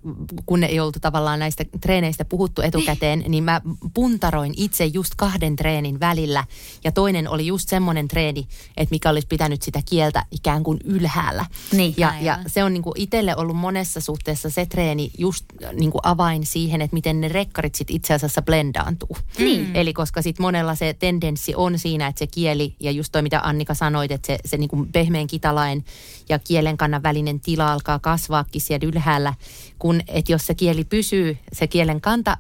kun 0.46 0.64
ei 0.64 0.80
oltu 0.80 1.00
tavallaan 1.00 1.38
näistä 1.38 1.64
treeneistä 1.80 2.24
puhuttu 2.24 2.62
etukäteen, 2.62 3.24
niin 3.28 3.44
mä 3.44 3.60
puntaroin 3.94 4.54
itse 4.56 4.84
just 4.86 5.14
kahden 5.16 5.56
treenin 5.56 6.00
välillä. 6.00 6.44
Ja 6.84 6.92
toinen 6.92 7.28
oli 7.28 7.46
just 7.46 7.68
semmoinen 7.68 8.08
treeni, 8.08 8.48
että 8.76 8.94
mikä 8.94 9.10
olisi 9.10 9.26
pitänyt 9.26 9.62
sitä 9.62 9.82
kieltä 9.84 10.24
ikään 10.30 10.62
kuin 10.62 10.78
ylhäällä. 10.84 11.46
Niin, 11.72 11.94
ja, 11.96 12.14
ja 12.20 12.38
se 12.46 12.64
on 12.64 12.72
niin 12.72 12.82
kuin 12.82 13.00
itselle 13.00 13.36
ollut 13.36 13.56
monessa 13.56 14.00
suhteessa 14.00 14.50
se 14.50 14.66
treeni 14.66 15.10
just 15.18 15.44
niin 15.72 15.90
kuin 15.90 16.02
avain 16.02 16.46
siihen, 16.46 16.82
että 16.82 16.94
miten 16.94 17.20
ne 17.20 17.28
rekkarit 17.28 17.74
sit 17.74 17.90
itse 17.90 18.14
asiassa 18.14 18.42
blendaantuu. 18.42 19.16
Niin. 19.38 19.76
Eli 19.76 19.92
koska 19.92 20.22
sitten 20.22 20.42
monella 20.42 20.74
se 20.74 20.94
tendenssi 20.98 21.54
on 21.54 21.78
siinä, 21.78 22.06
että 22.06 22.18
se 22.18 22.26
kieli 22.26 22.74
ja 22.80 22.90
just 22.90 23.12
toi 23.12 23.22
mitä 23.22 23.40
Annika 23.44 23.74
sanoit, 23.74 24.10
että 24.10 24.26
se, 24.26 24.38
se 24.44 24.56
niin 24.56 24.70
kuin 24.70 24.92
pehmeän 24.92 25.26
kitalain 25.26 25.84
ja 26.30 26.38
kielenkannan 26.38 27.02
välinen 27.02 27.40
tila 27.40 27.72
alkaa 27.72 27.98
kasvaakin 27.98 28.60
siellä 28.60 28.88
ylhäällä, 28.88 29.34
kun 29.78 30.00
että 30.08 30.32
jos 30.32 30.46
se 30.46 30.54
kieli 30.54 30.84
pysyy, 30.84 31.38
se 31.52 31.66
kielen 31.66 32.00
kanta 32.00 32.36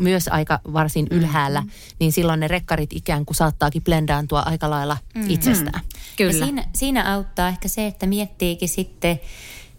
myös 0.00 0.28
aika 0.28 0.60
varsin 0.72 1.06
ylhäällä, 1.10 1.60
mm-hmm. 1.60 1.96
niin 1.98 2.12
silloin 2.12 2.40
ne 2.40 2.48
rekkarit 2.48 2.92
ikään 2.92 3.24
kuin 3.26 3.36
saattaakin 3.36 3.82
blendaantua 3.82 4.40
aika 4.40 4.70
lailla 4.70 4.96
mm-hmm. 5.14 5.30
itsestään. 5.30 5.80
Kyllä. 6.16 6.32
Ja 6.32 6.44
siinä, 6.44 6.64
siinä 6.74 7.14
auttaa 7.14 7.48
ehkä 7.48 7.68
se, 7.68 7.86
että 7.86 8.06
miettiikin 8.06 8.68
sitten 8.68 9.20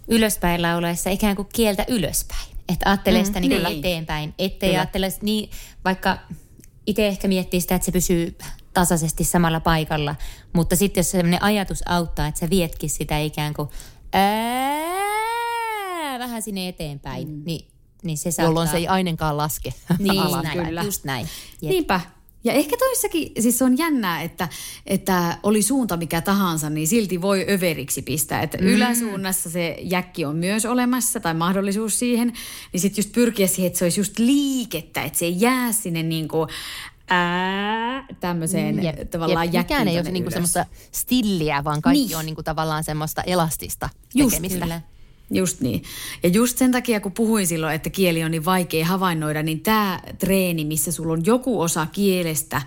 ylöspäin 0.08 0.62
laulaessa 0.62 1.10
ikään 1.10 1.36
kuin 1.36 1.48
kieltä 1.54 1.86
ylöspäin. 1.88 2.54
Että 2.70 2.90
ajattelee 2.90 3.22
Mm, 3.22 3.26
sitä 3.26 3.40
niin 3.40 3.52
kyllä. 3.52 3.70
eteenpäin, 3.70 4.34
ettei 4.40 4.70
Kyllä. 4.70 4.82
ajattele 4.82 5.10
niin, 5.22 5.50
vaikka 5.86 6.18
itse 6.88 7.08
ehkä 7.08 7.28
miettii 7.28 7.62
sitä, 7.62 7.76
että 7.76 7.86
se 7.86 7.92
pysyy 7.92 8.38
tasaisesti 8.74 9.24
samalla 9.24 9.60
paikalla, 9.60 10.16
mutta 10.54 10.76
sitten 10.76 11.00
jos 11.00 11.12
sellainen 11.12 11.44
ajatus 11.44 11.84
auttaa, 11.86 12.28
että 12.28 12.40
sä 12.40 12.50
vietkin 12.50 12.90
sitä 12.90 13.20
ikään 13.20 13.54
kuin 13.54 13.70
ää, 14.14 16.20
vähän 16.20 16.42
sinne 16.42 16.68
eteenpäin, 16.68 17.30
mm. 17.30 17.42
niin, 17.46 17.68
niin 18.04 18.18
se 18.18 18.32
saattaa... 18.32 18.46
Jolloin 18.46 18.68
se 18.68 18.78
ei 18.78 18.88
ainenkaan 18.88 19.38
laske 19.38 19.74
niin, 20.00 20.22
alas. 20.28 20.44
näin, 20.44 20.66
kyllä. 20.66 20.84
just 20.84 21.04
näin. 21.04 21.30
Jep. 21.62 21.70
Niinpä. 21.70 22.02
Ja 22.46 22.54
ehkä 22.54 22.78
toissakin, 22.78 23.32
siis 23.40 23.58
se 23.58 23.64
on 23.64 23.78
jännää, 23.78 24.22
että, 24.22 24.50
että 24.86 25.38
oli 25.44 25.62
suunta 25.62 25.98
mikä 25.98 26.22
tahansa, 26.22 26.70
niin 26.70 26.88
silti 26.88 27.22
voi 27.22 27.46
överiksi 27.50 28.02
pistää. 28.02 28.42
Että 28.42 28.58
mm. 28.58 28.68
yläsuunnassa 28.68 29.50
se 29.50 29.78
jäkki 29.82 30.26
on 30.26 30.36
myös 30.36 30.66
olemassa 30.66 31.20
tai 31.20 31.34
mahdollisuus 31.34 32.00
siihen, 32.00 32.34
niin 32.74 32.82
sitten 32.82 33.02
just 33.02 33.12
pyrkiä 33.12 33.48
siihen, 33.48 33.68
että 33.68 33.80
se 33.80 33.86
olisi 33.86 34.00
just 34.00 34.20
liikettä, 34.20 35.04
että 35.04 35.20
se 35.20 35.26
ei 35.26 35.36
jää 35.40 35.72
sinne 35.72 36.04
niin 36.04 36.28
kuin 36.28 36.50
ää, 37.10 38.06
tämmöiseen 38.20 38.84
Jep. 38.84 39.10
tavallaan 39.10 39.54
Jep. 39.54 39.64
Mikään 39.64 39.88
ei 39.88 40.00
ole 40.00 40.12
niinku 40.12 40.32
semmoista 40.32 40.66
stilliä, 40.92 41.64
vaan 41.64 41.82
kaikki 41.82 42.06
Niin. 42.06 42.18
on 42.18 42.26
niinku 42.26 42.44
tavallaan 42.44 42.84
semmoista 42.84 43.22
elastista 43.22 43.90
Just, 44.16 44.30
tekemistä. 44.30 44.60
Kyllä. 44.60 44.82
Just 45.32 45.62
niin. 45.62 45.84
Ja 46.24 46.30
just 46.30 46.58
sen 46.58 46.72
takia, 46.72 47.00
kun 47.00 47.12
puhuin 47.12 47.48
silloin, 47.48 47.76
että 47.76 47.90
kieli 47.90 48.24
on 48.24 48.32
niin 48.32 48.46
vaikea 48.46 48.86
havainnoida, 48.86 49.44
niin 49.44 49.60
tämä 49.60 50.00
treeni, 50.20 50.66
missä 50.66 50.92
sulla 50.92 51.14
on 51.14 51.26
joku 51.26 51.62
osa 51.62 51.86
kielestä 51.92 52.62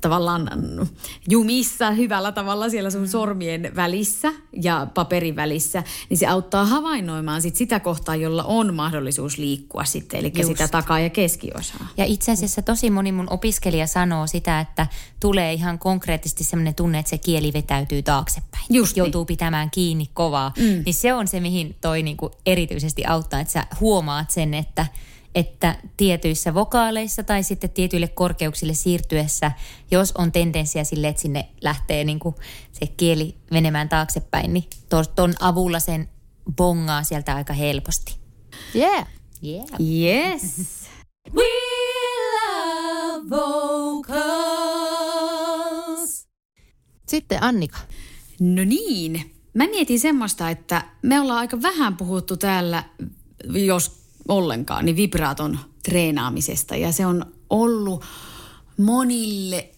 tavallaan 0.00 0.50
mm, 0.54 0.86
jumissa 1.28 1.90
hyvällä 1.90 2.32
tavalla 2.32 2.68
siellä 2.68 2.90
sun 2.90 3.08
sormien 3.08 3.72
välissä 3.76 4.32
ja 4.62 4.86
paperin 4.94 5.36
välissä, 5.36 5.82
niin 6.10 6.18
se 6.18 6.26
auttaa 6.26 6.64
havainnoimaan 6.64 7.42
sit 7.42 7.56
sitä 7.56 7.80
kohtaa, 7.80 8.16
jolla 8.16 8.44
on 8.44 8.74
mahdollisuus 8.74 9.38
liikkua 9.38 9.84
sitten, 9.84 10.20
eli 10.20 10.32
Just. 10.36 10.48
sitä 10.48 10.68
takaa- 10.68 11.00
ja 11.00 11.10
keskiosaa. 11.10 11.88
Ja 11.96 12.04
itse 12.04 12.32
asiassa 12.32 12.62
tosi 12.62 12.90
moni 12.90 13.12
mun 13.12 13.32
opiskelija 13.32 13.86
sanoo 13.86 14.26
sitä, 14.26 14.60
että 14.60 14.86
tulee 15.20 15.52
ihan 15.52 15.78
konkreettisesti 15.78 16.44
sellainen 16.44 16.74
tunne, 16.74 16.98
että 16.98 17.10
se 17.10 17.18
kieli 17.18 17.52
vetäytyy 17.52 18.02
taaksepäin. 18.02 18.64
Just 18.70 18.96
niin. 18.96 19.00
Joutuu 19.00 19.24
pitämään 19.24 19.70
kiinni 19.70 20.10
kovaa. 20.14 20.52
Mm. 20.58 20.82
Niin 20.84 20.94
se 20.94 21.14
on 21.14 21.28
se, 21.28 21.40
mihin 21.40 21.76
toi 21.80 22.02
niinku 22.02 22.30
erityisesti 22.46 23.04
auttaa, 23.04 23.40
että 23.40 23.52
sä 23.52 23.66
huomaat 23.80 24.30
sen, 24.30 24.54
että, 24.54 24.86
että 25.34 25.76
tietyissä 25.96 26.54
vokaaleissa 26.54 27.22
tai 27.22 27.42
sitten 27.42 27.70
tietyille 27.70 28.08
korkeuksille 28.08 28.74
siirtyessä, 28.74 29.52
jos 29.90 30.12
on 30.12 30.32
tendenssiä 30.32 30.84
sille, 30.84 31.08
että 31.08 31.22
sinne 31.22 31.48
lähtee 31.60 32.04
niinku 32.04 32.34
se 32.72 32.86
kieli 32.86 33.34
menemään 33.50 33.88
taaksepäin, 33.88 34.52
niin 34.52 34.64
to- 34.88 35.04
ton 35.04 35.34
avulla 35.40 35.80
sen 35.80 36.08
bongaa 36.56 37.02
sieltä 37.02 37.34
aika 37.34 37.52
helposti. 37.52 38.16
Yeah. 38.74 39.06
Yeah. 39.46 39.66
Yes. 39.80 40.58
We 41.34 41.44
love 42.34 43.30
vocals. 43.30 44.18
Sitten 47.08 47.42
Annika. 47.42 47.78
No 48.40 48.64
niin. 48.64 49.34
Mä 49.54 49.66
mietin 49.66 50.00
semmoista, 50.00 50.50
että 50.50 50.82
me 51.02 51.20
ollaan 51.20 51.38
aika 51.38 51.62
vähän 51.62 51.96
puhuttu 51.96 52.36
täällä, 52.36 52.84
jos 53.44 53.97
ollenkaan, 54.28 54.84
niin 54.84 54.96
vibraaton 54.96 55.58
treenaamisesta. 55.82 56.76
Ja 56.76 56.92
se 56.92 57.06
on 57.06 57.26
ollut 57.50 58.04
monille 58.76 59.68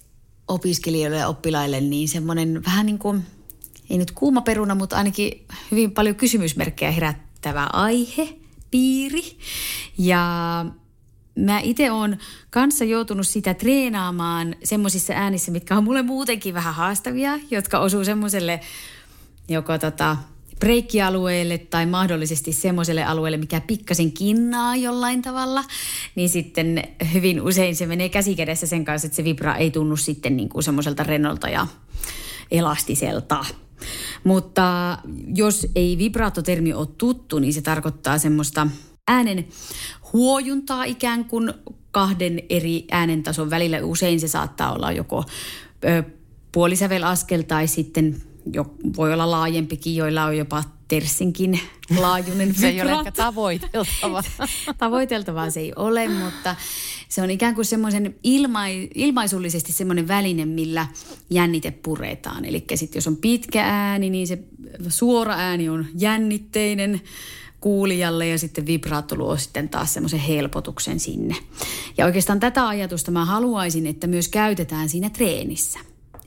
opiskelijoille 0.48 1.16
ja 1.16 1.28
oppilaille 1.28 1.80
niin 1.80 2.08
semmoinen 2.08 2.64
vähän 2.66 2.86
niin 2.86 2.98
kuin, 2.98 3.22
ei 3.90 3.98
nyt 3.98 4.10
kuuma 4.10 4.40
peruna, 4.40 4.74
mutta 4.74 4.96
ainakin 4.96 5.46
hyvin 5.70 5.90
paljon 5.90 6.16
kysymysmerkkejä 6.16 6.90
herättävä 6.90 7.64
aihe, 7.72 8.40
piiri. 8.70 9.38
Ja 9.98 10.24
mä 11.34 11.60
itse 11.60 11.90
oon 11.90 12.16
kanssa 12.50 12.84
joutunut 12.84 13.26
sitä 13.26 13.54
treenaamaan 13.54 14.56
semmoisissa 14.64 15.12
äänissä, 15.12 15.52
mitkä 15.52 15.76
on 15.76 15.84
mulle 15.84 16.02
muutenkin 16.02 16.54
vähän 16.54 16.74
haastavia, 16.74 17.38
jotka 17.50 17.78
osuu 17.78 18.04
semmoiselle 18.04 18.60
joko 19.48 19.78
tota, 19.78 20.16
breikkialueelle 20.60 21.58
tai 21.58 21.86
mahdollisesti 21.86 22.52
semmoiselle 22.52 23.04
alueelle, 23.04 23.36
mikä 23.36 23.60
pikkasen 23.60 24.12
kinnaa 24.12 24.76
jollain 24.76 25.22
tavalla, 25.22 25.64
niin 26.14 26.28
sitten 26.28 26.82
hyvin 27.12 27.42
usein 27.42 27.76
se 27.76 27.86
menee 27.86 28.08
käsikädessä 28.08 28.66
sen 28.66 28.84
kanssa, 28.84 29.06
että 29.06 29.16
se 29.16 29.24
vibra 29.24 29.56
ei 29.56 29.70
tunnu 29.70 29.96
sitten 29.96 30.36
niin 30.36 30.48
kuin 30.48 30.62
semmoiselta 30.62 31.02
rennolta 31.02 31.48
ja 31.48 31.66
elastiselta. 32.50 33.44
Mutta 34.24 34.98
jos 35.34 35.66
ei 35.74 35.98
vibraattotermi 35.98 36.72
ole 36.72 36.88
tuttu, 36.98 37.38
niin 37.38 37.52
se 37.52 37.62
tarkoittaa 37.62 38.18
semmoista 38.18 38.66
äänen 39.08 39.48
huojuntaa 40.12 40.84
ikään 40.84 41.24
kuin 41.24 41.52
kahden 41.90 42.42
eri 42.48 42.84
äänentason 42.90 43.50
välillä. 43.50 43.78
Usein 43.82 44.20
se 44.20 44.28
saattaa 44.28 44.72
olla 44.72 44.92
joko 44.92 45.24
ö, 45.84 46.02
puolisävelaskel 46.52 47.42
tai 47.42 47.66
sitten 47.66 48.22
jo, 48.52 48.74
voi 48.96 49.12
olla 49.12 49.30
laajempikin, 49.30 49.96
joilla 49.96 50.24
on 50.24 50.36
jopa 50.36 50.64
tersinkin 50.88 51.60
laajuinen 51.98 52.54
Se 52.60 52.68
ei 52.68 52.82
ole 52.82 52.92
ehkä 52.92 53.12
tavoiteltava. 53.12 54.22
Tavoiteltavaa 54.78 55.50
se 55.50 55.60
ei 55.60 55.72
ole, 55.76 56.08
mutta 56.08 56.56
se 57.08 57.22
on 57.22 57.30
ikään 57.30 57.54
kuin 57.54 57.64
semmoisen 57.64 58.14
ilma, 58.22 58.60
ilmaisullisesti 58.94 59.72
semmoinen 59.72 60.08
väline, 60.08 60.44
millä 60.44 60.86
jännite 61.30 61.70
puretaan. 61.70 62.44
Eli 62.44 62.64
sitten 62.74 62.98
jos 62.98 63.06
on 63.06 63.16
pitkä 63.16 63.64
ääni, 63.64 64.10
niin 64.10 64.26
se 64.26 64.38
suora 64.88 65.34
ääni 65.34 65.68
on 65.68 65.86
jännitteinen 65.98 67.00
kuulijalle 67.60 68.26
ja 68.26 68.38
sitten 68.38 68.66
vibraatto 68.66 69.16
luo 69.16 69.36
sitten 69.36 69.68
taas 69.68 69.94
semmoisen 69.94 70.20
helpotuksen 70.20 71.00
sinne. 71.00 71.36
Ja 71.98 72.06
oikeastaan 72.06 72.40
tätä 72.40 72.68
ajatusta 72.68 73.10
mä 73.10 73.24
haluaisin, 73.24 73.86
että 73.86 74.06
myös 74.06 74.28
käytetään 74.28 74.88
siinä 74.88 75.10
treenissä. 75.10 75.78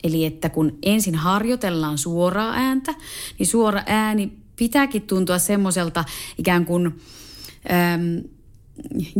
Eli 0.03 0.25
että 0.25 0.49
kun 0.49 0.77
ensin 0.83 1.15
harjoitellaan 1.15 1.97
suoraa 1.97 2.53
ääntä, 2.53 2.93
niin 3.39 3.47
suora 3.47 3.83
ääni 3.85 4.31
pitääkin 4.55 5.01
tuntua 5.01 5.39
semmoiselta 5.39 6.05
ikään 6.37 6.65
kuin 6.65 6.85
äm, 6.85 8.23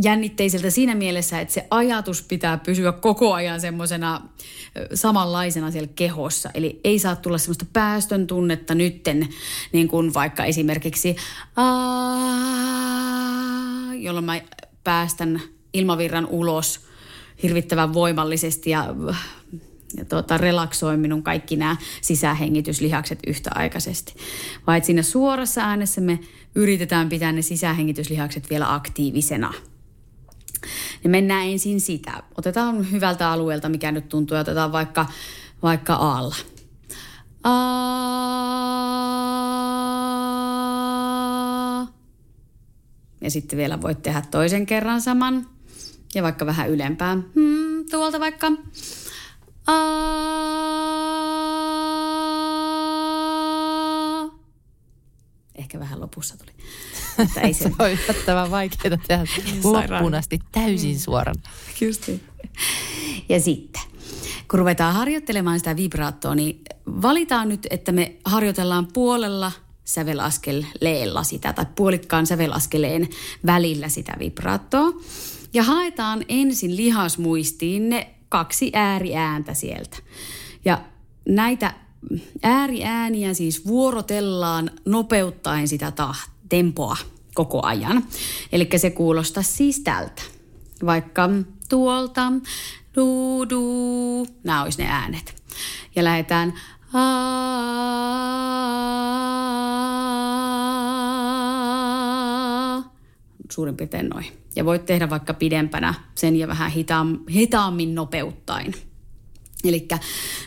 jännitteiseltä 0.02 0.70
siinä 0.70 0.94
mielessä, 0.94 1.40
että 1.40 1.54
se 1.54 1.66
ajatus 1.70 2.22
pitää 2.22 2.58
pysyä 2.58 2.92
koko 2.92 3.32
ajan 3.32 3.60
semmoisena 3.60 4.20
samanlaisena 4.94 5.70
siellä 5.70 5.90
kehossa. 5.96 6.50
Eli 6.54 6.80
ei 6.84 6.98
saa 6.98 7.16
tulla 7.16 7.38
semmoista 7.38 7.66
päästön 7.72 8.26
tunnetta 8.26 8.74
nytten, 8.74 9.28
niin 9.72 9.88
kuin 9.88 10.14
vaikka 10.14 10.44
esimerkiksi 10.44 11.16
jolloin 13.98 14.24
mä 14.24 14.40
päästän 14.84 15.40
ilmavirran 15.72 16.26
ulos 16.26 16.80
hirvittävän 17.42 17.94
voimallisesti 17.94 18.70
ja 18.70 18.94
ja 19.96 20.04
tuota, 20.04 20.38
relaksoin 20.38 21.00
minun 21.00 21.22
kaikki 21.22 21.56
nämä 21.56 21.76
sisähengityslihakset 22.00 23.18
yhtäaikaisesti. 23.26 24.14
Vai 24.66 24.84
siinä 24.84 25.02
suorassa 25.02 25.60
äänessä 25.60 26.00
me 26.00 26.20
yritetään 26.54 27.08
pitää 27.08 27.32
ne 27.32 27.42
sisähengityslihakset 27.42 28.50
vielä 28.50 28.74
aktiivisena. 28.74 29.54
Ja 31.04 31.10
mennään 31.10 31.46
ensin 31.46 31.80
sitä. 31.80 32.22
Otetaan 32.38 32.90
hyvältä 32.90 33.30
alueelta, 33.30 33.68
mikä 33.68 33.92
nyt 33.92 34.08
tuntuu, 34.08 34.34
ja 34.34 34.40
otetaan 34.40 34.72
vaikka, 34.72 35.06
vaikka 35.62 35.94
aalla. 35.94 36.36
Ja 43.20 43.30
sitten 43.30 43.56
vielä 43.56 43.80
voit 43.80 44.02
tehdä 44.02 44.22
toisen 44.30 44.66
kerran 44.66 45.00
saman. 45.00 45.46
Ja 46.14 46.22
vaikka 46.22 46.46
vähän 46.46 46.70
ylempään. 46.70 47.24
Hmm, 47.34 47.84
tuolta 47.90 48.20
vaikka. 48.20 48.52
Ehkä 55.54 55.78
vähän 55.80 56.00
lopussa 56.00 56.36
tuli. 56.38 56.50
Mutta 57.18 57.40
ei 57.40 57.54
se... 57.54 57.64
se 57.64 57.70
on 57.78 57.90
yllättävän 57.90 58.50
vaikeaa 58.50 58.98
tehdä 59.06 59.24
loppuun 59.64 60.14
asti 60.14 60.38
täysin 60.52 61.00
suoran. 61.00 61.34
Just 61.80 62.06
niin. 62.06 62.20
Ja 63.28 63.40
sitten, 63.40 63.82
kun 64.50 64.58
ruvetaan 64.58 64.94
harjoittelemaan 64.94 65.58
sitä 65.58 65.76
vibraattoa, 65.76 66.34
niin 66.34 66.62
valitaan 66.86 67.48
nyt, 67.48 67.66
että 67.70 67.92
me 67.92 68.16
harjoitellaan 68.24 68.88
puolella 68.92 69.52
sävelaskeleella 69.84 71.22
sitä 71.22 71.52
tai 71.52 71.66
puolikkaan 71.76 72.26
sävelaskeleen 72.26 73.08
välillä 73.46 73.88
sitä 73.88 74.12
vibraattoa. 74.18 74.92
Ja 75.54 75.62
haetaan 75.62 76.24
ensin 76.28 76.76
lihasmuistiin 76.76 77.88
ne 77.88 78.14
kaksi 78.28 78.70
ääriääntä 78.74 79.54
sieltä. 79.54 79.96
Ja 80.64 80.80
näitä 81.28 81.74
ääriääniä 82.42 83.34
siis 83.34 83.66
vuorotellaan 83.66 84.70
nopeuttaen 84.84 85.68
sitä 85.68 85.92
tempoa 86.48 86.96
koko 87.34 87.66
ajan. 87.66 88.04
Eli 88.52 88.68
se 88.76 88.90
kuulostaa 88.90 89.42
siis 89.42 89.80
tältä. 89.80 90.22
Vaikka 90.86 91.30
tuolta, 91.68 92.32
du, 92.94 93.44
du, 93.50 94.26
nämä 94.44 94.62
olisi 94.62 94.82
ne 94.82 94.88
äänet. 94.88 95.42
Ja 95.96 96.04
lähdetään 96.04 96.54
suurin 103.50 103.76
piirtein 103.76 104.08
noin. 104.08 104.26
Ja 104.56 104.64
voit 104.64 104.86
tehdä 104.86 105.10
vaikka 105.10 105.34
pidempänä 105.34 105.94
sen 106.14 106.36
ja 106.36 106.48
vähän 106.48 106.70
hitaam, 106.70 107.18
hitaammin 107.30 107.94
nopeuttaen. 107.94 108.74
Eli 109.64 109.88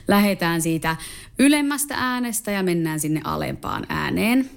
lähdetään 0.08 0.62
siitä 0.62 0.96
ylemmästä 1.40 1.96
äänestä 1.98 2.52
ja 2.52 2.64
mennään 2.64 3.00
sinne 3.00 3.22
alempaan 3.24 3.86
ääneen. 3.90 4.50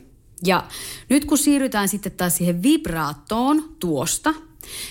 Ja 0.45 0.65
nyt 1.09 1.25
kun 1.25 1.39
siirrytään 1.39 1.89
sitten 1.89 2.13
taas 2.13 2.37
siihen 2.37 2.63
vibraattoon 2.63 3.77
tuosta, 3.79 4.35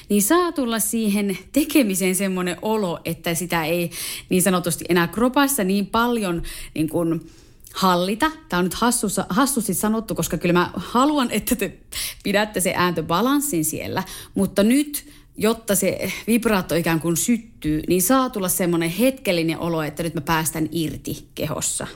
niin 0.09 0.23
saa 0.23 0.51
tulla 0.51 0.79
siihen 0.79 1.37
tekemiseen 1.51 2.15
semmoinen 2.15 2.57
olo, 2.61 2.99
että 3.05 3.33
sitä 3.33 3.65
ei 3.65 3.91
niin 4.29 4.41
sanotusti 4.41 4.85
enää 4.89 5.07
kropassa 5.07 5.63
niin 5.63 5.85
paljon 5.85 6.43
niin 6.75 6.89
kuin 6.89 7.29
hallita. 7.73 8.31
Tämä 8.49 8.57
on 8.57 8.65
nyt 8.65 8.73
hassussa, 8.73 9.25
hassusti 9.29 9.73
sanottu, 9.73 10.15
koska 10.15 10.37
kyllä 10.37 10.53
mä 10.53 10.71
haluan, 10.75 11.31
että 11.31 11.55
te 11.55 11.77
pidätte 12.23 12.59
se 12.59 12.73
ääntobalanssin 12.75 13.65
siellä. 13.65 14.03
Mutta 14.35 14.63
nyt, 14.63 15.11
jotta 15.37 15.75
se 15.75 16.11
vibraatto 16.27 16.75
ikään 16.75 16.99
kuin 16.99 17.17
syttyy, 17.17 17.81
niin 17.87 18.01
saa 18.01 18.29
tulla 18.29 18.49
semmoinen 18.49 18.89
hetkellinen 18.89 19.59
olo, 19.59 19.83
että 19.83 20.03
nyt 20.03 20.13
mä 20.13 20.21
päästän 20.21 20.69
irti 20.71 21.27
kehossa. 21.35 21.87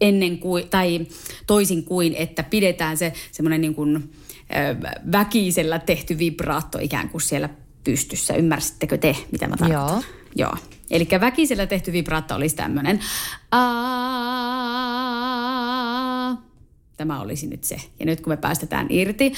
Ennen 0.00 0.38
kuin, 0.38 0.68
tai 0.68 1.06
toisin 1.46 1.84
kuin, 1.84 2.14
että 2.14 2.42
pidetään 2.42 2.96
se 2.96 3.12
semmoinen 3.32 3.60
niin 3.60 3.74
kuin, 3.74 4.12
väkisellä 5.12 5.78
tehty 5.78 6.18
vibraatto 6.18 6.78
ikään 6.78 7.08
kuin 7.08 7.22
siellä 7.22 7.48
pystyssä. 7.84 8.34
Ymmärsittekö 8.34 8.98
te, 8.98 9.16
mitä 9.32 9.48
mä 9.48 9.56
tarkoitan? 9.56 9.88
Joo. 9.88 10.02
Joo. 10.36 10.56
Eli 10.90 11.08
väkisellä 11.20 11.66
tehty 11.66 11.92
vibraatto 11.92 12.34
olisi 12.34 12.56
tämmöinen. 12.56 13.00
Tämä 16.96 17.20
olisi 17.20 17.46
nyt 17.46 17.64
se. 17.64 17.76
Ja 18.00 18.06
nyt 18.06 18.20
kun 18.20 18.32
me 18.32 18.36
päästetään 18.36 18.86
irti. 18.90 19.32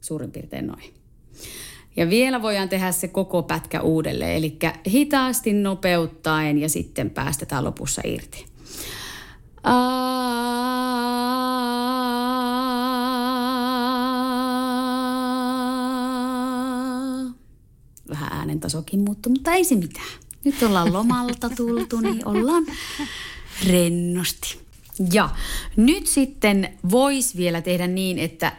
Suurin 0.00 0.30
piirtein 0.30 0.66
noin. 0.66 0.94
Ja 1.96 2.10
vielä 2.10 2.42
voidaan 2.42 2.68
tehdä 2.68 2.92
se 2.92 3.08
koko 3.08 3.42
pätkä 3.42 3.80
uudelleen. 3.80 4.36
Eli 4.36 4.58
hitaasti 4.88 5.52
nopeuttaen 5.52 6.58
ja 6.58 6.68
sitten 6.68 7.10
päästetään 7.10 7.64
lopussa 7.64 8.02
irti. 8.04 8.46
Vähän 18.08 18.32
äänen 18.32 18.60
tasokin 18.60 19.00
muuttuu, 19.00 19.32
mutta 19.32 19.52
ei 19.52 19.64
se 19.64 19.74
mitään. 19.74 20.06
Nyt 20.44 20.62
ollaan 20.62 20.92
lomalta 20.92 21.50
tultu, 21.50 22.00
niin 22.00 22.28
ollaan 22.28 22.66
rennosti. 23.66 24.58
Ja 25.12 25.30
nyt 25.76 26.06
sitten 26.06 26.78
voisi 26.90 27.36
vielä 27.36 27.62
tehdä 27.62 27.86
niin, 27.86 28.18
että 28.18 28.52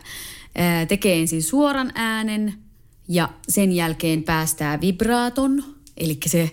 tekee 0.88 1.20
ensin 1.20 1.44
suoran 1.44 1.92
äänen 1.96 2.54
ja 3.08 3.30
sen 3.50 3.72
jälkeen 3.72 4.24
päästää 4.24 4.82
vibraaton– 4.82 5.64
Eli 5.98 6.18
se 6.26 6.52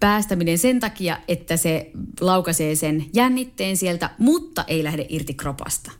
päästäminen 0.00 0.58
sen 0.58 0.80
takia, 0.80 1.18
että 1.28 1.56
se 1.56 1.90
laukaisee 2.20 2.74
sen 2.74 3.06
jännitteen 3.14 3.76
sieltä, 3.76 4.10
mutta 4.18 4.64
ei 4.68 4.84
lähde 4.84 5.06
irti 5.08 5.34
kropasta. 5.34 5.90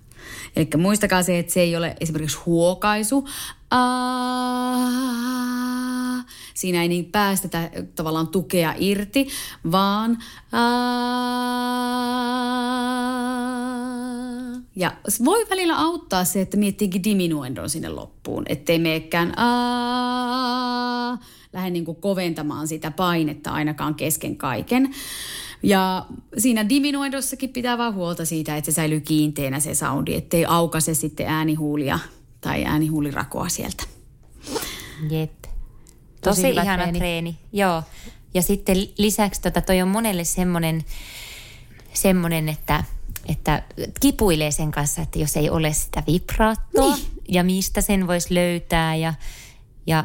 Eli 0.57 0.69
muistakaa 0.77 1.23
se, 1.23 1.39
että 1.39 1.53
se 1.53 1.61
ei 1.61 1.77
ole 1.77 1.97
esimerkiksi 2.01 2.39
huokaisu. 2.47 3.29
Siinä 6.55 6.83
ei 6.83 6.89
niin 6.89 7.05
päästetä 7.05 7.71
tavallaan 7.95 8.29
tukea 8.29 8.75
irti, 8.79 9.29
vaan 9.73 10.19
aa, 10.53 11.71
ja 14.77 14.93
voi 15.25 15.47
välillä 15.51 15.79
auttaa 15.79 16.25
se, 16.25 16.41
että 16.41 16.57
miettiikin 16.57 17.05
diminuendon 17.05 17.71
sinne 17.71 17.89
loppuun, 17.89 18.45
ettei 18.49 18.79
meekään 18.79 19.35
lähde 21.53 21.71
niin 21.71 21.85
kuin 21.85 22.01
koventamaan 22.01 22.69
sitä 22.69 22.91
painetta 22.91 23.51
ainakaan 23.51 23.95
kesken 23.95 24.37
kaiken. 24.37 24.95
Ja 25.63 26.07
siinä 26.39 26.69
diminuendossakin 26.69 27.51
pitää 27.51 27.79
vaan 27.79 27.95
huolta 27.95 28.25
siitä, 28.25 28.57
että 28.57 28.71
se 28.71 28.75
säilyy 28.75 29.01
kiinteänä 29.01 29.61
se 29.61 29.75
soundi, 29.75 30.15
ettei 30.15 30.45
aukase 30.45 30.95
sitten 30.95 31.27
äänihuulia 31.27 31.99
tai 32.41 32.65
äänihuulirakoa 32.65 33.49
sieltä. 33.49 33.85
Jep. 35.11 35.33
Tosi, 36.21 36.43
Tosi 36.43 36.51
ihana 36.51 36.83
treeni. 36.83 36.99
treeni. 36.99 37.39
Joo. 37.53 37.83
Ja 38.35 38.43
sitten 38.43 38.77
lisäksi 38.99 39.43
tota, 39.43 39.61
toi 39.61 39.83
on 39.83 39.89
monelle 39.89 40.25
semmoinen, 40.25 40.85
semmonen, 41.93 42.49
että, 42.49 42.85
että 43.27 43.63
kipuilee 44.01 44.51
sen 44.51 44.71
kanssa, 44.71 45.03
että 45.03 45.19
jos 45.19 45.37
ei 45.37 45.51
ole 45.51 45.73
sitä 45.73 46.03
vibraattoa 46.07 46.97
niin. 46.97 47.07
ja 47.29 47.45
mistä 47.45 47.81
sen 47.81 48.07
voisi 48.07 48.35
löytää 48.35 48.97
ja, 48.97 49.15
ja 49.87 50.05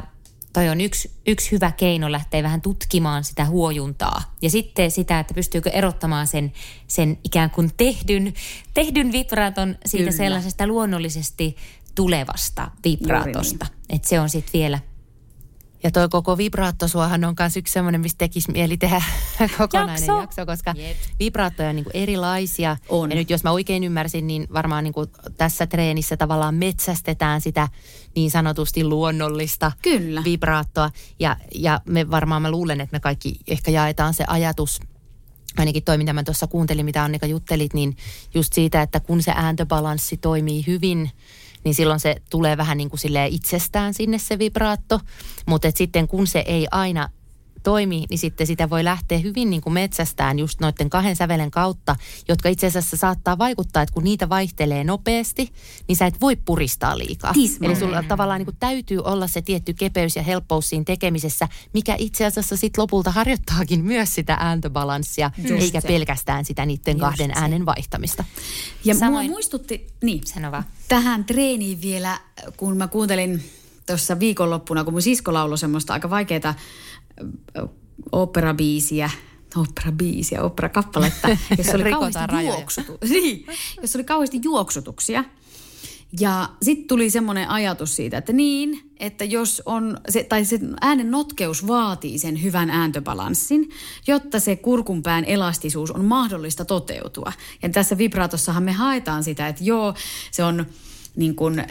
toi 0.56 0.68
on 0.68 0.80
yksi, 0.80 1.10
yksi 1.26 1.52
hyvä 1.52 1.72
keino 1.72 2.12
lähteä 2.12 2.42
vähän 2.42 2.60
tutkimaan 2.60 3.24
sitä 3.24 3.44
huojuntaa. 3.44 4.34
Ja 4.42 4.50
sitten 4.50 4.90
sitä, 4.90 5.20
että 5.20 5.34
pystyykö 5.34 5.70
erottamaan 5.70 6.26
sen, 6.26 6.52
sen 6.88 7.18
ikään 7.24 7.50
kuin 7.50 7.70
tehdyn, 7.76 8.34
tehdyn 8.74 9.12
vibraaton 9.12 9.76
siitä 9.86 10.04
Kyllä. 10.04 10.16
sellaisesta 10.16 10.66
luonnollisesti 10.66 11.56
tulevasta 11.94 12.70
vibraatosta. 12.84 13.64
niin. 13.64 13.96
Että 13.96 14.08
se 14.08 14.20
on 14.20 14.30
sitten 14.30 14.60
vielä 14.60 14.78
Ja 15.86 15.90
toi 15.90 16.08
koko 16.08 16.38
vibraattosuohan 16.38 17.24
on 17.24 17.34
myös 17.38 17.56
yksi 17.56 17.72
semmoinen, 17.72 18.00
mistä 18.00 18.18
tekisi 18.18 18.52
mieli 18.52 18.76
tehdä 18.76 19.02
kokonainen 19.58 19.94
Jakso. 19.94 20.20
jakso, 20.20 20.46
koska 20.46 20.74
Jep. 20.76 20.96
vibraattoja 21.18 21.68
on 21.68 21.76
niin 21.76 21.84
kuin 21.84 21.96
erilaisia. 21.96 22.76
On. 22.88 23.10
Ja 23.10 23.16
nyt 23.16 23.30
jos 23.30 23.44
mä 23.44 23.50
oikein 23.50 23.84
ymmärsin, 23.84 24.26
niin 24.26 24.46
varmaan 24.52 24.84
niin 24.84 24.94
kuin 24.94 25.08
tässä 25.36 25.66
treenissä 25.66 26.16
tavallaan 26.16 26.54
metsästetään 26.54 27.40
sitä 27.40 27.68
niin 28.16 28.30
sanotusti 28.30 28.84
luonnollista 28.84 29.72
Kyllä. 29.82 30.24
vibraattoa. 30.24 30.90
Ja, 31.18 31.36
ja 31.54 31.80
me 31.88 32.10
varmaan 32.10 32.42
mä 32.42 32.50
luulen, 32.50 32.80
että 32.80 32.96
me 32.96 33.00
kaikki 33.00 33.36
ehkä 33.46 33.70
jaetaan 33.70 34.14
se 34.14 34.24
ajatus, 34.28 34.80
ainakin 35.56 35.84
toi, 35.84 35.98
mitä 35.98 36.12
mä 36.12 36.22
tuossa 36.22 36.46
kuuntelin, 36.46 36.84
mitä 36.84 37.04
Annika 37.04 37.26
juttelit, 37.26 37.74
niin 37.74 37.96
just 38.34 38.52
siitä, 38.52 38.82
että 38.82 39.00
kun 39.00 39.22
se 39.22 39.32
ääntöbalanssi 39.36 40.16
toimii 40.16 40.66
hyvin, 40.66 41.10
niin 41.66 41.74
silloin 41.74 42.00
se 42.00 42.16
tulee 42.30 42.56
vähän 42.56 42.78
niin 42.78 42.90
kuin 42.90 43.00
itsestään 43.30 43.94
sinne 43.94 44.18
se 44.18 44.38
vibraatto. 44.38 45.00
Mutta 45.46 45.68
sitten 45.74 46.08
kun 46.08 46.26
se 46.26 46.38
ei 46.46 46.66
aina 46.70 47.08
toimi, 47.66 48.04
niin 48.10 48.18
sitten 48.18 48.46
sitä 48.46 48.70
voi 48.70 48.84
lähteä 48.84 49.18
hyvin 49.18 49.50
niin 49.50 49.62
kuin 49.62 49.72
metsästään 49.72 50.38
just 50.38 50.60
noiden 50.60 50.90
kahden 50.90 51.16
sävelen 51.16 51.50
kautta, 51.50 51.96
jotka 52.28 52.48
itse 52.48 52.66
asiassa 52.66 52.96
saattaa 52.96 53.38
vaikuttaa, 53.38 53.82
että 53.82 53.92
kun 53.92 54.04
niitä 54.04 54.28
vaihtelee 54.28 54.84
nopeasti, 54.84 55.52
niin 55.88 55.96
sä 55.96 56.06
et 56.06 56.20
voi 56.20 56.36
puristaa 56.36 56.98
liikaa. 56.98 57.32
Tismalleen. 57.32 57.70
Eli 57.82 57.88
sulla 57.88 58.02
tavallaan 58.02 58.38
niin 58.40 58.46
kuin 58.46 58.56
täytyy 58.60 58.98
olla 59.04 59.26
se 59.26 59.42
tietty 59.42 59.74
kepeys 59.74 60.16
ja 60.16 60.22
helppous 60.22 60.68
siinä 60.68 60.84
tekemisessä, 60.84 61.48
mikä 61.74 61.94
itse 61.98 62.24
asiassa 62.24 62.56
sitten 62.56 62.82
lopulta 62.82 63.10
harjoittaakin 63.10 63.84
myös 63.84 64.14
sitä 64.14 64.36
ääntöbalanssia, 64.40 65.30
Just 65.38 65.62
eikä 65.62 65.80
se. 65.80 65.88
pelkästään 65.88 66.44
sitä 66.44 66.66
niiden 66.66 66.92
Just 66.96 67.00
kahden 67.00 67.30
se. 67.34 67.40
äänen 67.40 67.66
vaihtamista. 67.66 68.24
Ja 68.84 68.94
Samoin. 68.94 68.98
Samoin- 68.98 69.26
mua 69.26 69.34
muistutti, 69.34 69.86
niin, 70.02 70.26
Sano 70.26 70.50
vaan. 70.52 70.64
tähän 70.88 71.24
treeniin 71.24 71.82
vielä, 71.82 72.18
kun 72.56 72.76
mä 72.76 72.88
kuuntelin 72.88 73.42
tuossa 73.86 74.18
viikonloppuna, 74.20 74.84
kun 74.84 74.92
mun 74.94 75.02
sisko 75.02 75.32
lauloi 75.32 75.58
semmoista 75.58 75.92
aika 75.92 76.10
vaikeaa 76.10 76.54
operabiisiä, 78.12 79.10
operabiisiä, 79.56 80.42
operakappaletta, 80.42 81.28
jossa 81.58 81.74
oli 81.74 81.90
kauheasti 81.90 82.46
juoksutu, 82.46 82.98
niin, 83.10 83.46
jossa 83.82 83.98
oli 83.98 84.04
kauheasti 84.04 84.40
juoksutuksia. 84.42 85.24
Ja 86.20 86.48
sitten 86.62 86.88
tuli 86.88 87.10
semmoinen 87.10 87.48
ajatus 87.48 87.96
siitä, 87.96 88.18
että 88.18 88.32
niin, 88.32 88.90
että 89.00 89.24
jos 89.24 89.62
on, 89.66 89.98
se, 90.08 90.24
tai 90.24 90.44
se 90.44 90.58
äänen 90.80 91.10
notkeus 91.10 91.66
vaatii 91.66 92.18
sen 92.18 92.42
hyvän 92.42 92.70
ääntöbalanssin, 92.70 93.68
jotta 94.06 94.40
se 94.40 94.56
kurkunpään 94.56 95.24
elastisuus 95.24 95.90
on 95.90 96.04
mahdollista 96.04 96.64
toteutua. 96.64 97.32
Ja 97.62 97.68
tässä 97.68 97.98
vibraatossahan 97.98 98.62
me 98.62 98.72
haetaan 98.72 99.24
sitä, 99.24 99.48
että 99.48 99.64
joo, 99.64 99.94
se 100.30 100.44
on 100.44 100.66
niin 101.16 101.36
kun 101.36 101.62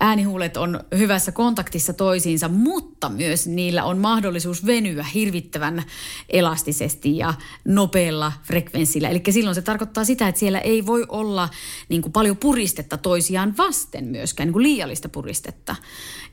äänihuulet 0.00 0.56
on 0.56 0.80
hyvässä 0.98 1.32
kontaktissa 1.32 1.92
toisiinsa, 1.92 2.48
mutta 2.48 3.08
myös 3.08 3.46
niillä 3.46 3.84
on 3.84 3.98
mahdollisuus 3.98 4.66
venyä 4.66 5.02
hirvittävän 5.14 5.82
elastisesti 6.28 7.16
ja 7.16 7.34
nopealla 7.64 8.32
frekvenssillä. 8.42 9.08
Eli 9.08 9.22
silloin 9.30 9.54
se 9.54 9.62
tarkoittaa 9.62 10.04
sitä, 10.04 10.28
että 10.28 10.38
siellä 10.38 10.58
ei 10.58 10.86
voi 10.86 11.06
olla 11.08 11.48
niin 11.88 12.02
kuin 12.02 12.12
paljon 12.12 12.36
puristetta 12.36 12.96
toisiaan 12.96 13.56
vasten 13.56 14.04
myöskään, 14.04 14.46
niin 14.46 14.52
kuin 14.52 14.62
liiallista 14.62 15.08
puristetta, 15.08 15.76